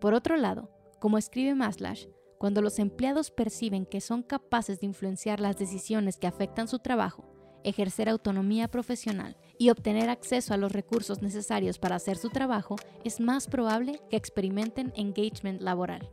Por 0.00 0.14
otro 0.14 0.36
lado, 0.36 0.70
como 1.00 1.18
escribe 1.18 1.56
Maslash, 1.56 2.06
cuando 2.38 2.62
los 2.62 2.78
empleados 2.78 3.32
perciben 3.32 3.86
que 3.86 4.00
son 4.00 4.22
capaces 4.22 4.78
de 4.78 4.86
influenciar 4.86 5.40
las 5.40 5.58
decisiones 5.58 6.16
que 6.16 6.28
afectan 6.28 6.68
su 6.68 6.78
trabajo, 6.78 7.24
ejercer 7.64 8.08
autonomía 8.08 8.68
profesional 8.68 9.36
y 9.58 9.70
obtener 9.70 10.08
acceso 10.08 10.54
a 10.54 10.58
los 10.58 10.70
recursos 10.70 11.22
necesarios 11.22 11.80
para 11.80 11.96
hacer 11.96 12.18
su 12.18 12.30
trabajo, 12.30 12.76
es 13.02 13.18
más 13.18 13.48
probable 13.48 14.00
que 14.10 14.16
experimenten 14.16 14.92
engagement 14.94 15.60
laboral. 15.60 16.08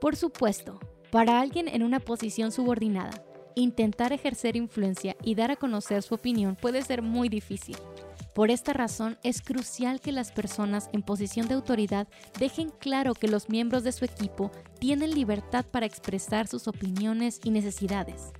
Por 0.00 0.14
supuesto, 0.14 0.78
para 1.10 1.40
alguien 1.40 1.66
en 1.66 1.82
una 1.82 1.98
posición 1.98 2.52
subordinada, 2.52 3.24
Intentar 3.54 4.12
ejercer 4.12 4.56
influencia 4.56 5.16
y 5.22 5.34
dar 5.34 5.50
a 5.50 5.56
conocer 5.56 6.02
su 6.02 6.14
opinión 6.14 6.56
puede 6.56 6.82
ser 6.82 7.02
muy 7.02 7.28
difícil. 7.28 7.76
Por 8.34 8.50
esta 8.50 8.72
razón 8.72 9.18
es 9.24 9.42
crucial 9.42 10.00
que 10.00 10.12
las 10.12 10.30
personas 10.30 10.88
en 10.92 11.02
posición 11.02 11.48
de 11.48 11.54
autoridad 11.54 12.06
dejen 12.38 12.70
claro 12.70 13.14
que 13.14 13.28
los 13.28 13.48
miembros 13.48 13.82
de 13.82 13.92
su 13.92 14.04
equipo 14.04 14.52
tienen 14.78 15.14
libertad 15.14 15.64
para 15.64 15.86
expresar 15.86 16.46
sus 16.46 16.68
opiniones 16.68 17.40
y 17.42 17.50
necesidades. 17.50 18.32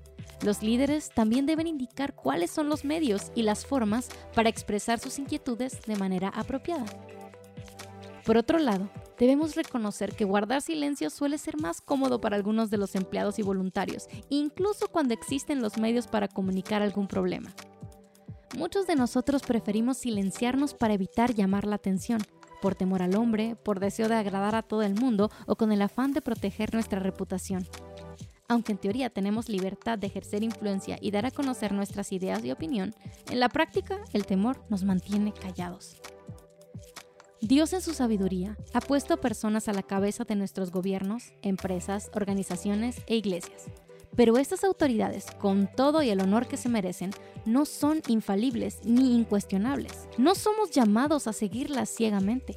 Los 0.42 0.62
líderes 0.62 1.10
también 1.10 1.44
deben 1.44 1.66
indicar 1.66 2.14
cuáles 2.14 2.50
son 2.50 2.68
los 2.68 2.84
medios 2.84 3.30
y 3.34 3.42
las 3.42 3.66
formas 3.66 4.08
para 4.34 4.48
expresar 4.48 4.98
sus 5.00 5.18
inquietudes 5.18 5.82
de 5.82 5.96
manera 5.96 6.28
apropiada. 6.28 6.86
Por 8.24 8.36
otro 8.36 8.58
lado, 8.58 8.88
Debemos 9.20 9.54
reconocer 9.54 10.16
que 10.16 10.24
guardar 10.24 10.62
silencio 10.62 11.10
suele 11.10 11.36
ser 11.36 11.60
más 11.60 11.82
cómodo 11.82 12.22
para 12.22 12.36
algunos 12.36 12.70
de 12.70 12.78
los 12.78 12.94
empleados 12.94 13.38
y 13.38 13.42
voluntarios, 13.42 14.08
incluso 14.30 14.88
cuando 14.88 15.12
existen 15.12 15.60
los 15.60 15.76
medios 15.76 16.06
para 16.06 16.26
comunicar 16.26 16.80
algún 16.80 17.06
problema. 17.06 17.54
Muchos 18.56 18.86
de 18.86 18.96
nosotros 18.96 19.42
preferimos 19.42 19.98
silenciarnos 19.98 20.72
para 20.72 20.94
evitar 20.94 21.34
llamar 21.34 21.66
la 21.66 21.76
atención, 21.76 22.22
por 22.62 22.74
temor 22.74 23.02
al 23.02 23.14
hombre, 23.14 23.56
por 23.56 23.78
deseo 23.78 24.08
de 24.08 24.14
agradar 24.14 24.54
a 24.54 24.62
todo 24.62 24.80
el 24.80 24.94
mundo 24.94 25.30
o 25.46 25.54
con 25.54 25.70
el 25.70 25.82
afán 25.82 26.14
de 26.14 26.22
proteger 26.22 26.72
nuestra 26.72 26.98
reputación. 26.98 27.68
Aunque 28.48 28.72
en 28.72 28.78
teoría 28.78 29.10
tenemos 29.10 29.50
libertad 29.50 29.98
de 29.98 30.06
ejercer 30.06 30.42
influencia 30.42 30.96
y 30.98 31.10
dar 31.10 31.26
a 31.26 31.30
conocer 31.30 31.72
nuestras 31.72 32.10
ideas 32.12 32.42
y 32.42 32.52
opinión, 32.52 32.94
en 33.30 33.38
la 33.38 33.50
práctica 33.50 34.00
el 34.14 34.24
temor 34.24 34.64
nos 34.70 34.82
mantiene 34.82 35.34
callados. 35.34 36.00
Dios 37.42 37.72
en 37.72 37.80
su 37.80 37.94
sabiduría 37.94 38.58
ha 38.74 38.80
puesto 38.82 39.18
personas 39.18 39.66
a 39.68 39.72
la 39.72 39.82
cabeza 39.82 40.24
de 40.24 40.36
nuestros 40.36 40.70
gobiernos, 40.70 41.32
empresas, 41.40 42.10
organizaciones 42.14 43.00
e 43.06 43.16
iglesias. 43.16 43.64
Pero 44.14 44.36
estas 44.36 44.62
autoridades, 44.62 45.24
con 45.38 45.66
todo 45.74 46.02
y 46.02 46.10
el 46.10 46.20
honor 46.20 46.48
que 46.48 46.58
se 46.58 46.68
merecen, 46.68 47.12
no 47.46 47.64
son 47.64 48.02
infalibles 48.08 48.80
ni 48.84 49.14
incuestionables. 49.14 50.06
No 50.18 50.34
somos 50.34 50.70
llamados 50.70 51.26
a 51.26 51.32
seguirlas 51.32 51.88
ciegamente. 51.88 52.56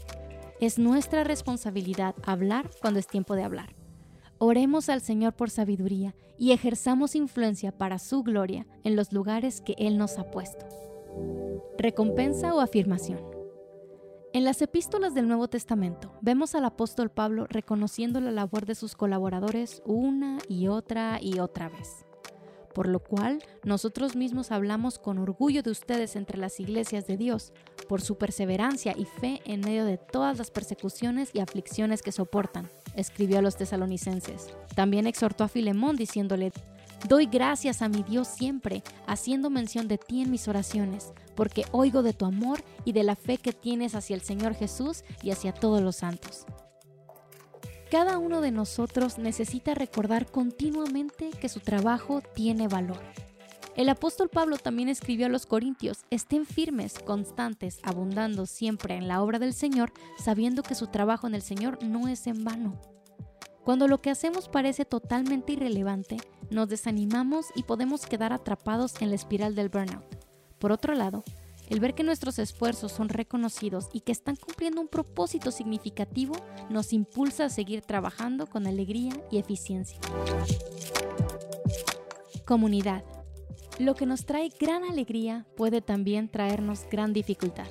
Es 0.60 0.78
nuestra 0.78 1.24
responsabilidad 1.24 2.16
hablar 2.26 2.70
cuando 2.82 3.00
es 3.00 3.08
tiempo 3.08 3.36
de 3.36 3.44
hablar. 3.44 3.74
Oremos 4.38 4.90
al 4.90 5.00
Señor 5.00 5.34
por 5.34 5.50
sabiduría 5.50 6.14
y 6.38 6.52
ejerzamos 6.52 7.16
influencia 7.16 7.72
para 7.72 8.00
su 8.00 8.22
gloria 8.24 8.68
en 8.84 8.98
los 8.98 9.14
lugares 9.14 9.62
que 9.62 9.76
Él 9.78 9.98
nos 9.98 10.20
ha 10.20 10.30
puesto. 10.30 10.66
Recompensa 11.78 12.54
o 12.54 12.60
afirmación. 12.60 13.33
En 14.34 14.46
las 14.46 14.64
epístolas 14.64 15.14
del 15.14 15.28
Nuevo 15.28 15.48
Testamento 15.48 16.12
vemos 16.22 16.56
al 16.56 16.66
apóstol 16.66 17.12
Pablo 17.12 17.46
reconociendo 17.48 18.20
la 18.20 18.32
labor 18.32 18.66
de 18.66 18.74
sus 18.74 18.96
colaboradores 18.96 19.84
una 19.86 20.40
y 20.50 20.70
otra 20.70 21.20
y 21.22 21.38
otra 21.38 21.70
vez. 21.70 22.04
Por 22.74 22.88
lo 22.88 23.00
cual, 23.00 23.44
nosotros 23.64 24.16
mismos 24.16 24.52
hablamos 24.52 24.98
con 24.98 25.20
orgullo 25.20 25.62
de 25.62 25.70
ustedes 25.70 26.16
entre 26.16 26.40
las 26.40 26.60
iglesias 26.60 27.06
de 27.06 27.16
Dios, 27.16 27.54
por 27.88 28.02
su 28.02 28.18
perseverancia 28.18 28.96
y 28.98 29.06
fe 29.06 29.40
en 29.46 29.62
medio 29.62 29.86
de 29.86 30.00
todas 30.00 30.40
las 30.40 30.50
persecuciones 30.50 31.30
y 31.34 31.40
aflicciones 31.40 32.02
que 32.02 32.12
soportan, 32.12 32.72
escribió 32.96 33.38
a 33.38 33.44
los 33.44 33.56
tesalonicenses. 33.56 34.48
También 34.74 35.06
exhortó 35.06 35.44
a 35.44 35.48
Filemón 35.48 35.96
diciéndole, 35.96 36.52
Doy 37.08 37.28
gracias 37.28 37.84
a 37.84 37.90
mi 37.90 38.02
Dios 38.02 38.30
siempre, 38.30 38.82
haciendo 39.06 39.52
mención 39.52 39.88
de 39.88 40.00
ti 40.00 40.24
en 40.24 40.32
mis 40.32 40.48
oraciones, 40.48 41.14
porque 41.36 41.66
oigo 41.72 42.04
de 42.04 42.14
tu 42.14 42.26
amor 42.26 42.64
y 42.86 42.92
de 42.94 43.04
la 43.04 43.16
fe 43.16 43.38
que 43.38 43.54
tienes 43.54 43.96
hacia 43.96 44.16
el 44.16 44.22
Señor 44.22 44.56
Jesús 44.56 45.04
y 45.22 45.32
hacia 45.32 45.54
todos 45.54 45.82
los 45.82 45.98
santos. 45.98 46.46
Cada 47.90 48.18
uno 48.18 48.42
de 48.42 48.52
nosotros 48.52 49.20
necesita 49.20 49.76
recordar 49.76 50.32
continuamente 50.32 51.30
que 51.30 51.48
su 51.48 51.60
trabajo 51.60 52.22
tiene 52.34 52.68
valor. 52.68 53.00
El 53.76 53.90
apóstol 53.90 54.30
Pablo 54.30 54.58
también 54.58 54.90
escribió 54.90 55.26
a 55.26 55.30
los 55.30 55.46
Corintios, 55.46 56.06
estén 56.12 56.46
firmes, 56.46 57.00
constantes, 57.00 57.80
abundando 57.82 58.46
siempre 58.46 58.96
en 58.96 59.08
la 59.08 59.22
obra 59.22 59.40
del 59.40 59.54
Señor, 59.54 59.92
sabiendo 60.18 60.62
que 60.62 60.76
su 60.76 60.88
trabajo 60.88 61.28
en 61.28 61.34
el 61.34 61.42
Señor 61.42 61.84
no 61.84 62.08
es 62.08 62.28
en 62.28 62.44
vano. 62.44 62.80
Cuando 63.64 63.88
lo 63.88 64.02
que 64.02 64.12
hacemos 64.12 64.50
parece 64.50 64.86
totalmente 64.86 65.54
irrelevante, 65.54 66.18
nos 66.52 66.70
desanimamos 66.70 67.48
y 67.56 67.64
podemos 67.64 68.06
quedar 68.06 68.34
atrapados 68.34 69.02
en 69.02 69.10
la 69.10 69.16
espiral 69.16 69.56
del 69.56 69.70
burnout. 69.70 70.23
Por 70.64 70.72
otro 70.72 70.96
lado, 70.96 71.26
el 71.70 71.82
ver 71.82 71.94
que 71.94 72.06
nuestros 72.06 72.40
esfuerzos 72.40 72.94
son 72.94 73.10
reconocidos 73.10 73.90
y 73.92 74.00
que 74.00 74.14
están 74.14 74.38
cumpliendo 74.38 74.80
un 74.80 74.88
propósito 74.88 75.52
significativo 75.52 76.38
nos 76.70 76.94
impulsa 76.94 77.44
a 77.44 77.50
seguir 77.50 77.82
trabajando 77.82 78.48
con 78.48 78.66
alegría 78.66 79.12
y 79.30 79.40
eficiencia. 79.40 80.00
Comunidad. 82.46 83.04
Lo 83.78 83.94
que 83.94 84.06
nos 84.06 84.26
trae 84.26 84.52
gran 84.58 84.86
alegría 84.86 85.46
puede 85.58 85.82
también 85.82 86.30
traernos 86.30 86.86
gran 86.90 87.12
dificultad. 87.12 87.68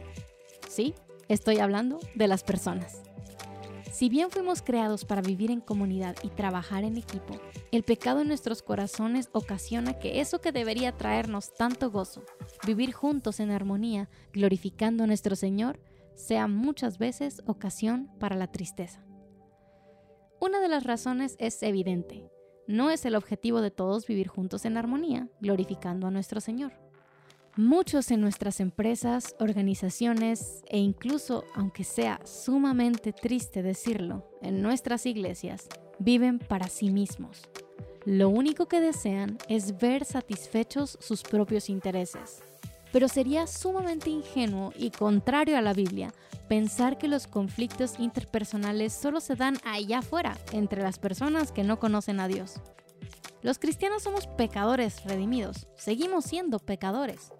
Sí, 0.68 0.92
estoy 1.28 1.60
hablando 1.60 1.98
de 2.14 2.28
las 2.28 2.44
personas. 2.44 3.00
Si 3.92 4.08
bien 4.08 4.30
fuimos 4.30 4.62
creados 4.62 5.04
para 5.04 5.20
vivir 5.20 5.50
en 5.50 5.60
comunidad 5.60 6.16
y 6.22 6.30
trabajar 6.30 6.82
en 6.82 6.96
equipo, 6.96 7.38
el 7.72 7.82
pecado 7.82 8.22
en 8.22 8.28
nuestros 8.28 8.62
corazones 8.62 9.28
ocasiona 9.32 9.98
que 9.98 10.22
eso 10.22 10.40
que 10.40 10.50
debería 10.50 10.96
traernos 10.96 11.52
tanto 11.52 11.90
gozo, 11.90 12.24
vivir 12.66 12.94
juntos 12.94 13.38
en 13.38 13.50
armonía, 13.50 14.08
glorificando 14.32 15.04
a 15.04 15.06
nuestro 15.06 15.36
Señor, 15.36 15.78
sea 16.14 16.48
muchas 16.48 16.96
veces 16.96 17.42
ocasión 17.46 18.08
para 18.18 18.34
la 18.34 18.50
tristeza. 18.50 19.04
Una 20.40 20.60
de 20.60 20.68
las 20.68 20.84
razones 20.84 21.36
es 21.38 21.62
evidente. 21.62 22.30
No 22.66 22.88
es 22.88 23.04
el 23.04 23.14
objetivo 23.14 23.60
de 23.60 23.70
todos 23.70 24.06
vivir 24.06 24.28
juntos 24.28 24.64
en 24.64 24.78
armonía, 24.78 25.28
glorificando 25.42 26.06
a 26.06 26.10
nuestro 26.10 26.40
Señor. 26.40 26.81
Muchos 27.56 28.10
en 28.10 28.22
nuestras 28.22 28.60
empresas, 28.60 29.36
organizaciones 29.38 30.62
e 30.70 30.78
incluso, 30.78 31.44
aunque 31.54 31.84
sea 31.84 32.18
sumamente 32.24 33.12
triste 33.12 33.62
decirlo, 33.62 34.26
en 34.40 34.62
nuestras 34.62 35.04
iglesias, 35.04 35.68
viven 35.98 36.38
para 36.38 36.68
sí 36.68 36.88
mismos. 36.88 37.42
Lo 38.06 38.30
único 38.30 38.68
que 38.68 38.80
desean 38.80 39.36
es 39.48 39.78
ver 39.78 40.06
satisfechos 40.06 40.96
sus 40.98 41.22
propios 41.22 41.68
intereses. 41.68 42.42
Pero 42.90 43.06
sería 43.06 43.46
sumamente 43.46 44.08
ingenuo 44.08 44.72
y 44.74 44.90
contrario 44.90 45.58
a 45.58 45.60
la 45.60 45.74
Biblia 45.74 46.14
pensar 46.48 46.96
que 46.96 47.06
los 47.06 47.26
conflictos 47.26 47.98
interpersonales 47.98 48.94
solo 48.94 49.20
se 49.20 49.36
dan 49.36 49.58
allá 49.64 49.98
afuera, 49.98 50.38
entre 50.52 50.82
las 50.82 50.98
personas 50.98 51.52
que 51.52 51.64
no 51.64 51.78
conocen 51.78 52.18
a 52.18 52.28
Dios. 52.28 52.62
Los 53.42 53.58
cristianos 53.58 54.04
somos 54.04 54.28
pecadores 54.28 55.02
redimidos, 55.04 55.66
seguimos 55.76 56.26
siendo 56.26 56.60
pecadores. 56.60 57.32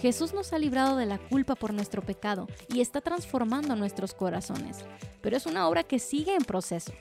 Jesús 0.00 0.32
nos 0.32 0.54
ha 0.54 0.58
librado 0.58 0.96
de 0.96 1.04
la 1.04 1.18
culpa 1.18 1.54
por 1.54 1.74
nuestro 1.74 2.00
pecado 2.00 2.46
y 2.68 2.80
está 2.80 3.02
transformando 3.02 3.76
nuestros 3.76 4.14
corazones, 4.14 4.78
pero 5.20 5.36
es 5.36 5.44
una 5.44 5.68
obra 5.68 5.82
que 5.82 5.98
sigue 5.98 6.34
en 6.34 6.42
proceso. 6.42 6.92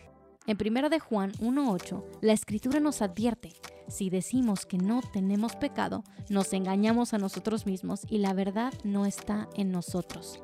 En 0.48 0.58
1 0.60 0.90
de 0.90 1.00
Juan 1.00 1.32
1.8, 1.34 2.04
la 2.22 2.34
escritura 2.34 2.82
nos 2.82 3.02
advierte, 3.02 3.54
si 3.88 4.10
decimos 4.10 4.66
que 4.66 4.78
no 4.78 5.02
tenemos 5.02 5.56
pecado, 5.56 6.04
nos 6.28 6.52
engañamos 6.52 7.14
a 7.14 7.20
nosotros 7.20 7.66
mismos 7.66 8.02
y 8.10 8.18
la 8.18 8.34
verdad 8.34 8.74
no 8.84 9.06
está 9.06 9.48
en 9.56 9.72
nosotros. 9.72 10.42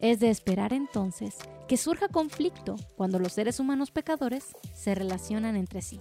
Es 0.00 0.20
de 0.20 0.30
esperar 0.30 0.72
entonces 0.72 1.36
que 1.68 1.76
surja 1.76 2.08
conflicto 2.08 2.76
cuando 2.96 3.18
los 3.18 3.32
seres 3.34 3.60
humanos 3.60 3.90
pecadores 3.90 4.56
se 4.74 4.94
relacionan 4.94 5.56
entre 5.56 5.82
sí. 5.82 6.00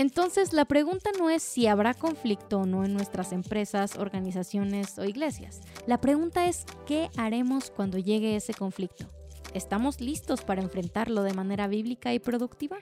Entonces, 0.00 0.54
la 0.54 0.64
pregunta 0.64 1.10
no 1.18 1.28
es 1.28 1.42
si 1.42 1.66
habrá 1.66 1.92
conflicto 1.92 2.60
o 2.60 2.64
no 2.64 2.86
en 2.86 2.94
nuestras 2.94 3.32
empresas, 3.32 3.98
organizaciones 3.98 4.98
o 4.98 5.04
iglesias. 5.04 5.60
La 5.86 6.00
pregunta 6.00 6.48
es 6.48 6.64
qué 6.86 7.10
haremos 7.18 7.70
cuando 7.70 7.98
llegue 7.98 8.34
ese 8.34 8.54
conflicto. 8.54 9.10
¿Estamos 9.52 10.00
listos 10.00 10.40
para 10.40 10.62
enfrentarlo 10.62 11.22
de 11.22 11.34
manera 11.34 11.68
bíblica 11.68 12.14
y 12.14 12.18
productiva? 12.18 12.78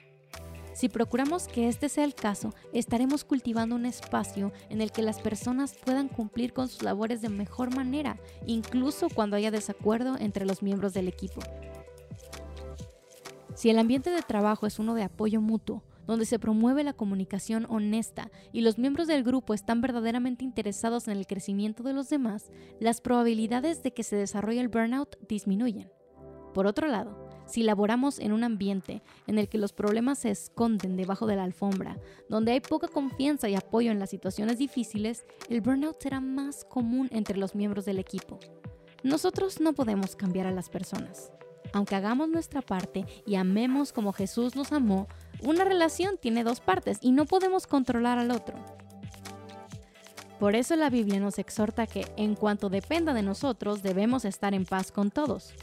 Si 0.71 0.87
procuramos 0.87 1.49
que 1.49 1.67
este 1.67 1.89
sea 1.89 2.05
el 2.05 2.15
caso, 2.15 2.53
estaremos 2.71 3.25
cultivando 3.25 3.75
un 3.75 3.85
espacio 3.85 4.53
en 4.69 4.79
el 4.79 4.93
que 4.93 5.01
las 5.01 5.19
personas 5.19 5.75
puedan 5.75 6.07
cumplir 6.07 6.53
con 6.53 6.69
sus 6.69 6.83
labores 6.83 7.21
de 7.21 7.27
mejor 7.27 7.75
manera, 7.75 8.17
incluso 8.45 9.09
cuando 9.09 9.35
haya 9.35 9.51
desacuerdo 9.51 10.15
entre 10.17 10.45
los 10.45 10.63
miembros 10.63 10.93
del 10.93 11.09
equipo. 11.09 11.41
Si 13.55 13.69
el 13.69 13.77
ambiente 13.77 14.09
de 14.09 14.21
trabajo 14.21 14.67
es 14.67 14.79
uno 14.79 14.95
de 14.95 15.03
apoyo 15.03 15.41
mutuo, 15.41 15.83
donde 16.09 16.25
se 16.25 16.39
promueve 16.39 16.83
la 16.83 16.93
comunicación 16.93 17.67
honesta 17.69 18.31
y 18.51 18.61
los 18.61 18.79
miembros 18.79 19.07
del 19.07 19.23
grupo 19.23 19.53
están 19.53 19.79
verdaderamente 19.79 20.43
interesados 20.43 21.07
en 21.07 21.15
el 21.15 21.27
crecimiento 21.27 21.83
de 21.83 21.93
los 21.93 22.09
demás, 22.09 22.49
las 22.79 22.99
probabilidades 22.99 23.83
de 23.83 23.93
que 23.93 24.01
se 24.01 24.15
desarrolle 24.15 24.59
el 24.59 24.69
burnout 24.69 25.19
disminuyen. 25.27 25.91
Por 26.55 26.65
otro 26.65 26.87
lado, 26.87 27.29
si 27.45 27.61
laboramos 27.61 28.17
en 28.17 28.31
un 28.31 28.43
ambiente 28.43 29.03
en 29.27 29.37
el 29.37 29.49
que 29.49 29.59
los 29.59 29.71
problemas 29.71 30.17
se 30.17 30.31
esconden 30.31 30.97
debajo 30.97 31.27
de 31.27 31.35
la 31.35 31.43
alfombra, 31.43 31.99
donde 32.27 32.53
hay 32.53 32.59
poca 32.59 32.87
confianza 32.87 33.47
y 33.47 33.53
apoyo 33.53 33.91
en 33.91 33.99
las 33.99 34.09
situaciones 34.09 34.57
difíciles, 34.57 35.27
el 35.47 35.61
burnout 35.61 36.01
será 36.01 36.21
más 36.21 36.65
común 36.65 37.07
entre 37.11 37.37
los 37.37 37.53
miembros 37.53 37.85
del 37.85 37.99
equipo. 37.99 38.39
Nosotros 39.03 39.61
no 39.61 39.73
podemos 39.73 40.15
cambiar 40.15 40.47
a 40.47 40.51
las 40.51 40.69
personas. 40.69 41.31
Aunque 41.71 41.93
hagamos 41.93 42.29
nuestra 42.29 42.63
parte 42.63 43.05
y 43.27 43.35
amemos 43.35 43.93
como 43.93 44.11
Jesús 44.11 44.55
nos 44.55 44.71
amó, 44.71 45.07
una 45.43 45.63
relación 45.63 46.17
tiene 46.17 46.43
dos 46.43 46.59
partes 46.59 46.99
y 47.01 47.11
no 47.11 47.25
podemos 47.25 47.67
controlar 47.67 48.17
al 48.17 48.31
otro. 48.31 48.55
Por 50.39 50.55
eso 50.55 50.75
la 50.77 50.89
Biblia 50.89 51.19
nos 51.19 51.37
exhorta 51.37 51.85
que, 51.85 52.07
en 52.15 52.35
cuanto 52.35 52.69
dependa 52.69 53.13
de 53.13 53.23
nosotros, 53.23 53.83
debemos 53.83 54.23
estar 54.23 54.53
en 54.53 54.65
paz 54.65 54.91
con 54.91 55.11
todos. 55.11 55.53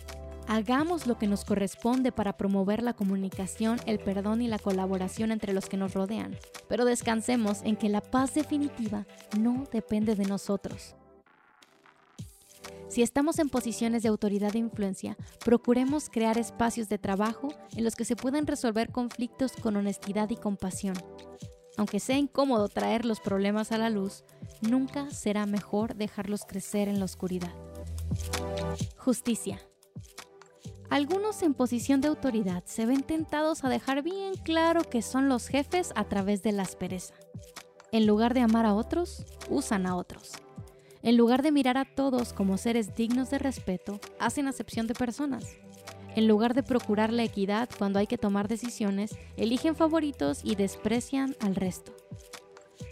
Hagamos 0.48 1.06
lo 1.06 1.18
que 1.18 1.26
nos 1.26 1.44
corresponde 1.44 2.12
para 2.12 2.36
promover 2.36 2.82
la 2.82 2.92
comunicación, 2.92 3.80
el 3.86 3.98
perdón 3.98 4.42
y 4.42 4.48
la 4.48 4.58
colaboración 4.58 5.32
entre 5.32 5.52
los 5.52 5.68
que 5.68 5.76
nos 5.76 5.94
rodean, 5.94 6.36
pero 6.68 6.84
descansemos 6.84 7.62
en 7.62 7.76
que 7.76 7.88
la 7.88 8.00
paz 8.00 8.34
definitiva 8.34 9.06
no 9.38 9.64
depende 9.72 10.14
de 10.14 10.24
nosotros. 10.24 10.94
Si 12.96 13.02
estamos 13.02 13.38
en 13.38 13.50
posiciones 13.50 14.02
de 14.02 14.08
autoridad 14.08 14.56
e 14.56 14.58
influencia, 14.58 15.18
procuremos 15.44 16.08
crear 16.08 16.38
espacios 16.38 16.88
de 16.88 16.96
trabajo 16.96 17.48
en 17.76 17.84
los 17.84 17.94
que 17.94 18.06
se 18.06 18.16
puedan 18.16 18.46
resolver 18.46 18.90
conflictos 18.90 19.52
con 19.52 19.76
honestidad 19.76 20.30
y 20.30 20.36
compasión. 20.36 20.94
Aunque 21.76 22.00
sea 22.00 22.16
incómodo 22.16 22.70
traer 22.70 23.04
los 23.04 23.20
problemas 23.20 23.70
a 23.70 23.76
la 23.76 23.90
luz, 23.90 24.24
nunca 24.62 25.10
será 25.10 25.44
mejor 25.44 25.94
dejarlos 25.94 26.46
crecer 26.46 26.88
en 26.88 26.98
la 26.98 27.04
oscuridad. 27.04 27.52
Justicia. 28.96 29.60
Algunos 30.88 31.42
en 31.42 31.52
posición 31.52 32.00
de 32.00 32.08
autoridad 32.08 32.64
se 32.64 32.86
ven 32.86 33.02
tentados 33.02 33.62
a 33.62 33.68
dejar 33.68 34.02
bien 34.04 34.36
claro 34.42 34.84
que 34.84 35.02
son 35.02 35.28
los 35.28 35.48
jefes 35.48 35.92
a 35.96 36.04
través 36.04 36.42
de 36.42 36.52
la 36.52 36.62
aspereza. 36.62 37.12
En 37.92 38.06
lugar 38.06 38.32
de 38.32 38.40
amar 38.40 38.64
a 38.64 38.72
otros, 38.72 39.26
usan 39.50 39.84
a 39.84 39.96
otros. 39.96 40.32
En 41.06 41.16
lugar 41.16 41.44
de 41.44 41.52
mirar 41.52 41.78
a 41.78 41.84
todos 41.84 42.32
como 42.32 42.58
seres 42.58 42.96
dignos 42.96 43.30
de 43.30 43.38
respeto, 43.38 44.00
hacen 44.18 44.48
acepción 44.48 44.88
de 44.88 44.94
personas. 44.94 45.56
En 46.16 46.26
lugar 46.26 46.52
de 46.52 46.64
procurar 46.64 47.12
la 47.12 47.22
equidad 47.22 47.68
cuando 47.78 48.00
hay 48.00 48.08
que 48.08 48.18
tomar 48.18 48.48
decisiones, 48.48 49.16
eligen 49.36 49.76
favoritos 49.76 50.40
y 50.42 50.56
desprecian 50.56 51.36
al 51.38 51.54
resto. 51.54 51.94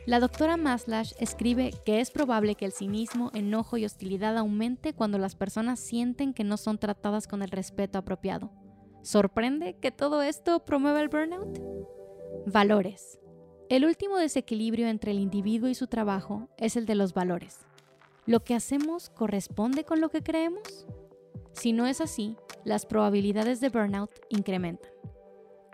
La 0.06 0.20
doctora 0.20 0.56
Maslash 0.56 1.14
escribe 1.18 1.72
que 1.84 2.00
es 2.00 2.12
probable 2.12 2.54
que 2.54 2.66
el 2.66 2.72
cinismo, 2.72 3.32
enojo 3.34 3.78
y 3.78 3.84
hostilidad 3.84 4.38
aumente 4.38 4.92
cuando 4.92 5.18
las 5.18 5.34
personas 5.34 5.80
sienten 5.80 6.34
que 6.34 6.44
no 6.44 6.56
son 6.56 6.78
tratadas 6.78 7.26
con 7.26 7.42
el 7.42 7.50
respeto 7.50 7.98
apropiado. 7.98 8.52
¿Sorprende 9.02 9.74
que 9.80 9.90
todo 9.90 10.22
esto 10.22 10.64
promueva 10.64 11.02
el 11.02 11.08
burnout? 11.08 11.58
Valores. 12.46 13.18
El 13.68 13.84
último 13.84 14.18
desequilibrio 14.18 14.86
entre 14.86 15.10
el 15.10 15.18
individuo 15.18 15.68
y 15.68 15.74
su 15.74 15.88
trabajo 15.88 16.48
es 16.58 16.76
el 16.76 16.86
de 16.86 16.94
los 16.94 17.12
valores. 17.12 17.66
¿Lo 18.26 18.40
que 18.40 18.54
hacemos 18.54 19.10
corresponde 19.10 19.84
con 19.84 20.00
lo 20.00 20.08
que 20.08 20.22
creemos? 20.22 20.86
Si 21.52 21.72
no 21.72 21.86
es 21.86 22.00
así, 22.00 22.36
las 22.64 22.86
probabilidades 22.86 23.60
de 23.60 23.68
burnout 23.68 24.10
incrementan. 24.30 24.90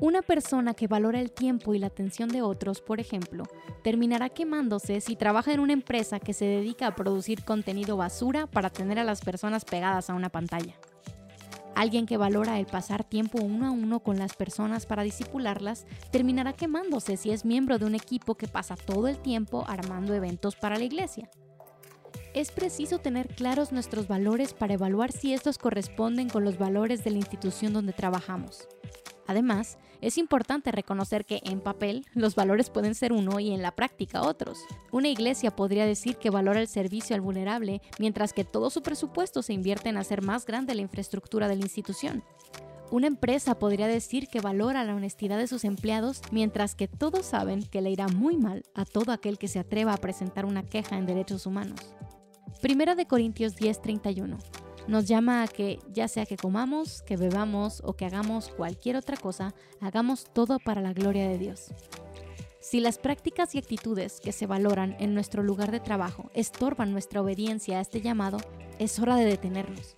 Una 0.00 0.20
persona 0.20 0.74
que 0.74 0.88
valora 0.88 1.20
el 1.20 1.30
tiempo 1.30 1.74
y 1.74 1.78
la 1.78 1.86
atención 1.86 2.28
de 2.28 2.42
otros, 2.42 2.80
por 2.80 2.98
ejemplo, 2.98 3.44
terminará 3.84 4.30
quemándose 4.30 5.00
si 5.00 5.14
trabaja 5.14 5.52
en 5.52 5.60
una 5.60 5.74
empresa 5.74 6.18
que 6.18 6.32
se 6.32 6.46
dedica 6.46 6.88
a 6.88 6.96
producir 6.96 7.44
contenido 7.44 7.96
basura 7.96 8.48
para 8.48 8.70
tener 8.70 8.98
a 8.98 9.04
las 9.04 9.20
personas 9.20 9.64
pegadas 9.64 10.10
a 10.10 10.14
una 10.14 10.30
pantalla. 10.30 10.74
Alguien 11.76 12.06
que 12.06 12.16
valora 12.16 12.58
el 12.58 12.66
pasar 12.66 13.04
tiempo 13.04 13.38
uno 13.40 13.68
a 13.68 13.70
uno 13.70 14.00
con 14.00 14.18
las 14.18 14.34
personas 14.34 14.86
para 14.86 15.04
disipularlas 15.04 15.86
terminará 16.10 16.52
quemándose 16.52 17.16
si 17.16 17.30
es 17.30 17.44
miembro 17.44 17.78
de 17.78 17.84
un 17.84 17.94
equipo 17.94 18.34
que 18.34 18.48
pasa 18.48 18.74
todo 18.74 19.06
el 19.06 19.18
tiempo 19.18 19.64
armando 19.68 20.14
eventos 20.14 20.56
para 20.56 20.78
la 20.78 20.84
iglesia. 20.84 21.30
Es 22.32 22.52
preciso 22.52 22.98
tener 23.00 23.26
claros 23.26 23.72
nuestros 23.72 24.06
valores 24.06 24.54
para 24.54 24.74
evaluar 24.74 25.10
si 25.10 25.34
estos 25.34 25.58
corresponden 25.58 26.28
con 26.28 26.44
los 26.44 26.58
valores 26.58 27.02
de 27.02 27.10
la 27.10 27.16
institución 27.16 27.72
donde 27.72 27.92
trabajamos. 27.92 28.68
Además, 29.26 29.78
es 30.00 30.16
importante 30.16 30.70
reconocer 30.70 31.24
que 31.24 31.40
en 31.44 31.60
papel 31.60 32.06
los 32.14 32.36
valores 32.36 32.70
pueden 32.70 32.94
ser 32.94 33.12
uno 33.12 33.40
y 33.40 33.50
en 33.50 33.62
la 33.62 33.74
práctica 33.74 34.22
otros. 34.22 34.64
Una 34.92 35.08
iglesia 35.08 35.54
podría 35.54 35.86
decir 35.86 36.16
que 36.16 36.30
valora 36.30 36.60
el 36.60 36.68
servicio 36.68 37.16
al 37.16 37.20
vulnerable, 37.20 37.82
mientras 37.98 38.32
que 38.32 38.44
todo 38.44 38.70
su 38.70 38.82
presupuesto 38.82 39.42
se 39.42 39.52
invierte 39.52 39.88
en 39.88 39.96
hacer 39.96 40.22
más 40.22 40.46
grande 40.46 40.76
la 40.76 40.82
infraestructura 40.82 41.48
de 41.48 41.56
la 41.56 41.62
institución. 41.62 42.22
Una 42.92 43.08
empresa 43.08 43.58
podría 43.58 43.88
decir 43.88 44.28
que 44.28 44.40
valora 44.40 44.84
la 44.84 44.94
honestidad 44.94 45.38
de 45.38 45.46
sus 45.48 45.64
empleados, 45.64 46.22
mientras 46.30 46.74
que 46.76 46.88
todos 46.88 47.26
saben 47.26 47.62
que 47.62 47.82
le 47.82 47.90
irá 47.90 48.06
muy 48.08 48.36
mal 48.36 48.64
a 48.74 48.84
todo 48.84 49.12
aquel 49.12 49.36
que 49.38 49.48
se 49.48 49.58
atreva 49.58 49.94
a 49.94 49.98
presentar 49.98 50.44
una 50.44 50.64
queja 50.64 50.96
en 50.96 51.06
derechos 51.06 51.46
humanos. 51.46 51.94
Primera 52.60 52.94
de 52.94 53.06
Corintios 53.06 53.56
10:31 53.56 54.38
nos 54.86 55.06
llama 55.06 55.42
a 55.42 55.48
que 55.48 55.78
ya 55.92 56.08
sea 56.08 56.26
que 56.26 56.36
comamos, 56.36 57.02
que 57.02 57.16
bebamos 57.16 57.80
o 57.84 57.94
que 57.94 58.06
hagamos 58.06 58.48
cualquier 58.48 58.96
otra 58.96 59.16
cosa, 59.16 59.54
hagamos 59.80 60.24
todo 60.32 60.58
para 60.58 60.80
la 60.80 60.92
gloria 60.92 61.28
de 61.28 61.38
Dios. 61.38 61.72
Si 62.60 62.80
las 62.80 62.98
prácticas 62.98 63.54
y 63.54 63.58
actitudes 63.58 64.20
que 64.20 64.32
se 64.32 64.46
valoran 64.46 64.96
en 64.98 65.14
nuestro 65.14 65.42
lugar 65.42 65.70
de 65.70 65.80
trabajo 65.80 66.30
estorban 66.34 66.92
nuestra 66.92 67.22
obediencia 67.22 67.78
a 67.78 67.80
este 67.80 68.00
llamado, 68.00 68.38
es 68.78 68.98
hora 68.98 69.16
de 69.16 69.24
detenernos. 69.24 69.96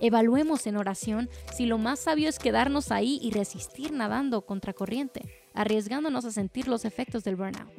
Evaluemos 0.00 0.66
en 0.66 0.76
oración 0.76 1.28
si 1.52 1.66
lo 1.66 1.76
más 1.76 1.98
sabio 1.98 2.28
es 2.28 2.38
quedarnos 2.38 2.90
ahí 2.90 3.18
y 3.20 3.32
resistir 3.32 3.92
nadando 3.92 4.46
contra 4.46 4.72
corriente, 4.72 5.28
arriesgándonos 5.52 6.24
a 6.24 6.30
sentir 6.30 6.68
los 6.68 6.86
efectos 6.86 7.22
del 7.24 7.36
burnout. 7.36 7.70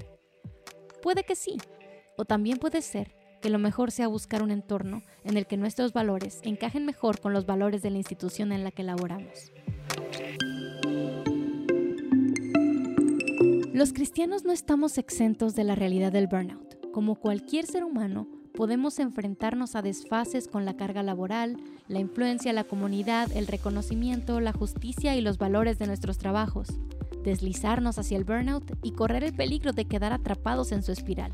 Puede 1.01 1.23
que 1.23 1.35
sí, 1.35 1.57
o 2.17 2.25
también 2.25 2.59
puede 2.59 2.83
ser 2.83 3.20
que 3.41 3.49
lo 3.49 3.59
mejor 3.59 3.91
sea 3.91 4.07
buscar 4.07 4.43
un 4.43 4.51
entorno 4.51 5.03
en 5.25 5.35
el 5.35 5.47
que 5.47 5.57
nuestros 5.57 5.91
valores 5.91 6.39
encajen 6.43 6.85
mejor 6.85 7.19
con 7.19 7.33
los 7.33 7.45
valores 7.45 7.81
de 7.81 7.89
la 7.89 7.97
institución 7.97 8.51
en 8.51 8.63
la 8.63 8.71
que 8.71 8.83
laboramos. 8.83 9.51
Los 13.73 13.93
cristianos 13.93 14.45
no 14.45 14.51
estamos 14.51 14.97
exentos 14.97 15.55
de 15.55 15.63
la 15.63 15.75
realidad 15.75 16.11
del 16.11 16.27
burnout. 16.27 16.91
Como 16.91 17.15
cualquier 17.15 17.65
ser 17.65 17.83
humano, 17.83 18.27
podemos 18.53 18.99
enfrentarnos 18.99 19.75
a 19.75 19.81
desfases 19.81 20.47
con 20.47 20.65
la 20.65 20.75
carga 20.75 21.01
laboral, 21.03 21.57
la 21.87 21.99
influencia, 21.99 22.53
la 22.53 22.65
comunidad, 22.65 23.31
el 23.35 23.47
reconocimiento, 23.47 24.39
la 24.39 24.53
justicia 24.53 25.15
y 25.15 25.21
los 25.21 25.37
valores 25.37 25.79
de 25.79 25.87
nuestros 25.87 26.17
trabajos, 26.17 26.67
deslizarnos 27.23 27.97
hacia 27.97 28.17
el 28.17 28.23
burnout 28.23 28.77
y 28.83 28.91
correr 28.91 29.23
el 29.23 29.33
peligro 29.33 29.71
de 29.71 29.85
quedar 29.85 30.13
atrapados 30.13 30.71
en 30.71 30.83
su 30.83 30.91
espiral. 30.91 31.31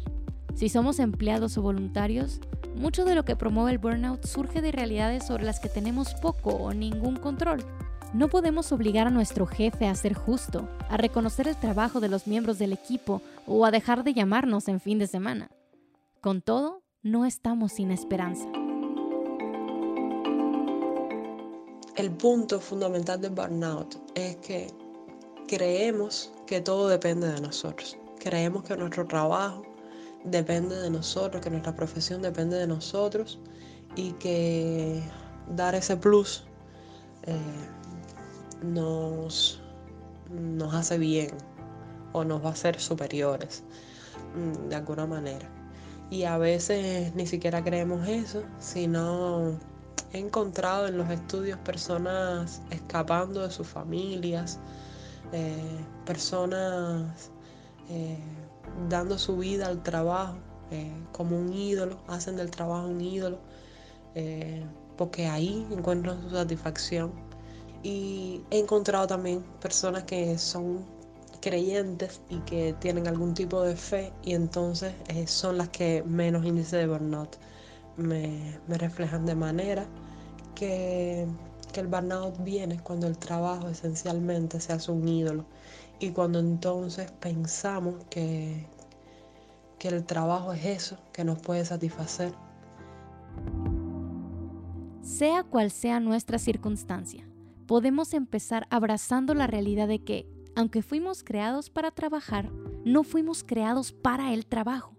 Si 0.58 0.70
somos 0.70 0.98
empleados 0.98 1.56
o 1.60 1.62
voluntarios, 1.62 2.40
mucho 2.76 3.06
de 3.06 3.14
lo 3.14 3.24
que 3.24 3.36
promueve 3.36 3.70
el 3.70 3.78
burnout 3.78 4.26
surge 4.26 4.60
de 4.60 4.72
realidades 4.72 5.24
sobre 5.24 5.44
las 5.44 5.60
que 5.60 5.70
tenemos 5.70 6.16
poco 6.16 6.50
o 6.50 6.74
ningún 6.74 7.18
control. 7.18 7.64
No 8.12 8.28
podemos 8.28 8.72
obligar 8.72 9.06
a 9.06 9.12
nuestro 9.12 9.46
jefe 9.46 9.86
a 9.86 9.94
ser 9.94 10.16
justo, 10.16 10.68
a 10.90 10.98
reconocer 10.98 11.48
el 11.48 11.56
trabajo 11.58 12.00
de 12.00 12.10
los 12.10 12.26
miembros 12.26 12.58
del 12.58 12.74
equipo 12.74 13.22
o 13.46 13.68
a 13.68 13.72
dejar 13.72 14.04
de 14.04 14.16
llamarnos 14.16 14.68
en 14.68 14.80
fin 14.80 14.98
de 14.98 15.06
semana. 15.06 15.52
Con 16.22 16.42
todo, 16.42 16.82
no 17.04 17.26
estamos 17.26 17.74
sin 17.74 17.92
esperanza. 17.92 18.48
El 21.96 22.10
punto 22.18 22.60
fundamental 22.60 23.22
del 23.22 23.30
burnout 23.30 23.96
es 24.16 24.38
que 24.38 24.74
creemos 25.48 26.32
que 26.48 26.62
todo 26.62 26.88
depende 26.88 27.32
de 27.32 27.42
nosotros. 27.42 27.96
Creemos 28.18 28.64
que 28.64 28.76
nuestro 28.76 29.06
trabajo 29.06 29.77
depende 30.30 30.76
de 30.76 30.90
nosotros, 30.90 31.42
que 31.42 31.50
nuestra 31.50 31.76
profesión 31.76 32.22
depende 32.22 32.58
de 32.58 32.68
nosotros 32.68 33.40
y 33.96 34.12
que 34.14 35.02
dar 35.56 35.76
ese 35.76 35.98
plus 35.98 36.44
eh, 37.24 37.36
nos, 38.64 39.62
nos 40.30 40.74
hace 40.74 40.98
bien 40.98 41.32
o 42.14 42.24
nos 42.24 42.44
va 42.44 42.50
a 42.50 42.52
hacer 42.54 42.80
superiores 42.80 43.64
mm, 44.36 44.70
de 44.70 44.76
alguna 44.76 45.06
manera. 45.06 45.50
Y 46.10 46.24
a 46.24 46.38
veces 46.38 47.14
ni 47.16 47.28
siquiera 47.28 47.64
creemos 47.64 48.08
eso, 48.08 48.44
sino 48.60 49.58
he 50.14 50.20
encontrado 50.20 50.88
en 50.88 50.98
los 50.98 51.10
estudios 51.10 51.60
personas 51.60 52.62
escapando 52.72 53.44
de 53.44 53.52
sus 53.52 53.68
familias, 53.68 54.60
eh, 55.34 55.86
personas 56.06 57.32
eh, 57.90 58.18
dando 58.90 59.18
su 59.18 59.38
vida 59.38 59.68
al 59.68 59.84
trabajo 59.84 60.38
eh, 60.72 60.92
como 61.12 61.38
un 61.38 61.54
ídolo, 61.54 61.98
hacen 62.08 62.36
del 62.36 62.52
trabajo 62.52 62.88
un 62.88 63.02
ídolo, 63.02 63.40
porque 64.98 65.28
ahí 65.28 65.68
encuentran 65.72 66.22
su 66.24 66.32
satisfacción. 66.32 67.12
Y 67.84 68.42
he 68.50 68.60
encontrado 68.60 69.06
también 69.06 69.44
personas 69.62 70.04
que 70.04 70.38
son 70.40 70.84
creyentes 71.40 72.20
y 72.30 72.38
que 72.40 72.74
tienen 72.80 73.08
algún 73.08 73.34
tipo 73.34 73.62
de 73.62 73.76
fe 73.76 74.12
y 74.24 74.34
entonces 74.34 74.94
son 75.28 75.58
las 75.58 75.70
que 75.70 76.04
menos 76.04 76.44
índice 76.44 76.78
de 76.78 76.88
burnout 76.88 77.38
me, 77.98 78.60
me 78.68 78.78
reflejan 78.78 79.26
de 79.26 79.36
manera 79.36 79.86
que, 80.56 81.28
que, 81.74 81.80
el 81.80 81.88
burnout 81.88 82.42
viene 82.44 82.80
cuando 82.82 83.08
el 83.08 83.18
trabajo 83.18 83.70
esencialmente 83.70 84.60
se 84.60 84.74
hace 84.74 84.92
un 84.92 85.08
ídolo 85.08 85.46
y 86.00 86.12
cuando 86.12 86.40
entonces 86.40 87.12
pensamos 87.12 88.04
que, 88.10 88.68
que 89.80 89.88
el 89.88 90.06
trabajo 90.06 90.54
es 90.54 90.66
eso 90.66 90.98
que 91.12 91.24
nos 91.24 91.40
puede 91.40 91.66
satisfacer. 91.66 92.34
Sea 95.02 95.44
cual 95.44 95.72
sea 95.72 96.00
nuestra 96.00 96.38
circunstancia, 96.38 97.28
podemos 97.66 98.14
empezar 98.14 98.68
abrazando 98.70 99.34
la 99.34 99.48
realidad 99.48 99.88
de 99.88 100.04
que, 100.04 100.28
aunque 100.56 100.82
fuimos 100.82 101.24
creados 101.24 101.70
para 101.70 101.92
trabajar, 101.92 102.52
no 102.86 103.04
fuimos 103.04 103.44
creados 103.44 103.92
para 103.92 104.34
el 104.34 104.46
trabajo. 104.46 104.96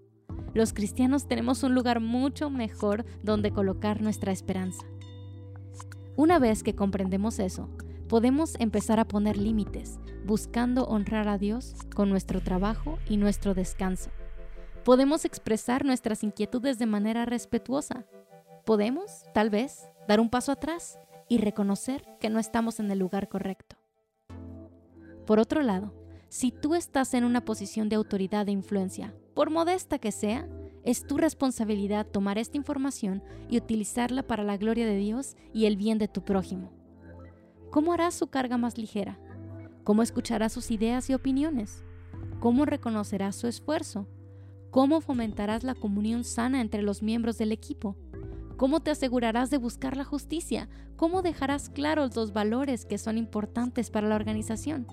Los 0.54 0.72
cristianos 0.72 1.28
tenemos 1.28 1.62
un 1.62 1.74
lugar 1.74 2.00
mucho 2.00 2.50
mejor 2.50 3.04
donde 3.22 3.52
colocar 3.52 4.00
nuestra 4.00 4.32
esperanza. 4.32 4.84
Una 6.16 6.38
vez 6.38 6.62
que 6.62 6.74
comprendemos 6.74 7.38
eso, 7.38 7.68
podemos 8.08 8.54
empezar 8.58 8.98
a 9.00 9.06
poner 9.06 9.36
límites, 9.36 10.00
buscando 10.24 10.84
honrar 10.84 11.28
a 11.28 11.38
Dios 11.38 11.74
con 11.94 12.08
nuestro 12.08 12.40
trabajo 12.40 12.98
y 13.08 13.18
nuestro 13.18 13.54
descanso. 13.54 14.10
Podemos 14.84 15.26
expresar 15.26 15.84
nuestras 15.84 16.24
inquietudes 16.24 16.78
de 16.78 16.86
manera 16.86 17.26
respetuosa. 17.26 18.06
Podemos, 18.64 19.24
tal 19.34 19.50
vez, 19.50 19.88
dar 20.08 20.20
un 20.20 20.30
paso 20.30 20.52
atrás 20.52 20.98
y 21.28 21.38
reconocer 21.38 22.02
que 22.18 22.30
no 22.30 22.38
estamos 22.38 22.80
en 22.80 22.90
el 22.90 22.98
lugar 22.98 23.28
correcto. 23.28 23.76
Por 25.26 25.38
otro 25.38 25.62
lado, 25.62 25.92
si 26.30 26.50
tú 26.50 26.74
estás 26.74 27.12
en 27.12 27.24
una 27.24 27.44
posición 27.44 27.90
de 27.90 27.96
autoridad 27.96 28.48
e 28.48 28.52
influencia, 28.52 29.14
por 29.34 29.50
modesta 29.50 29.98
que 29.98 30.12
sea, 30.12 30.48
es 30.84 31.06
tu 31.06 31.18
responsabilidad 31.18 32.06
tomar 32.06 32.38
esta 32.38 32.56
información 32.56 33.22
y 33.50 33.58
utilizarla 33.58 34.22
para 34.22 34.44
la 34.44 34.56
gloria 34.56 34.86
de 34.86 34.96
Dios 34.96 35.36
y 35.52 35.66
el 35.66 35.76
bien 35.76 35.98
de 35.98 36.08
tu 36.08 36.24
prójimo. 36.24 36.77
¿Cómo 37.70 37.92
harás 37.92 38.14
su 38.14 38.28
carga 38.28 38.56
más 38.56 38.78
ligera? 38.78 39.18
¿Cómo 39.84 40.02
escucharás 40.02 40.52
sus 40.52 40.70
ideas 40.70 41.08
y 41.10 41.14
opiniones? 41.14 41.84
¿Cómo 42.40 42.64
reconocerás 42.64 43.36
su 43.36 43.46
esfuerzo? 43.46 44.06
¿Cómo 44.70 45.00
fomentarás 45.00 45.64
la 45.64 45.74
comunión 45.74 46.24
sana 46.24 46.60
entre 46.60 46.82
los 46.82 47.02
miembros 47.02 47.38
del 47.38 47.52
equipo? 47.52 47.96
¿Cómo 48.56 48.80
te 48.80 48.90
asegurarás 48.90 49.50
de 49.50 49.58
buscar 49.58 49.96
la 49.96 50.04
justicia? 50.04 50.68
¿Cómo 50.96 51.22
dejarás 51.22 51.68
claros 51.68 52.16
los 52.16 52.32
valores 52.32 52.84
que 52.84 52.98
son 52.98 53.18
importantes 53.18 53.90
para 53.90 54.08
la 54.08 54.16
organización? 54.16 54.86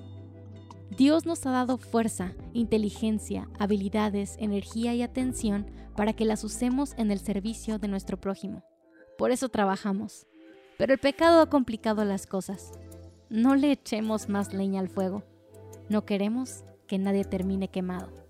Dios 0.96 1.26
nos 1.26 1.46
ha 1.46 1.52
dado 1.52 1.78
fuerza, 1.78 2.34
inteligencia, 2.54 3.50
habilidades, 3.58 4.36
energía 4.40 4.94
y 4.94 5.02
atención 5.02 5.72
para 5.96 6.14
que 6.14 6.26
las 6.26 6.44
usemos 6.44 6.94
en 6.98 7.10
el 7.10 7.20
servicio 7.20 7.80
de 7.80 7.88
nuestro 7.88 8.20
prójimo. 8.20 8.64
Por 9.18 9.32
eso 9.32 9.50
trabajamos. 9.50 10.28
Pero 10.78 10.94
el 10.94 11.00
pecado 11.00 11.42
ha 11.42 11.50
complicado 11.50 12.04
las 12.06 12.28
cosas. 12.28 12.72
No 13.30 13.56
le 13.56 13.72
echemos 13.72 14.30
más 14.30 14.54
leña 14.54 14.80
al 14.80 14.90
fuego. 14.90 15.24
No 15.90 16.06
queremos 16.06 16.64
que 16.88 16.98
nadie 16.98 17.24
termine 17.26 17.70
quemado. 17.70 18.25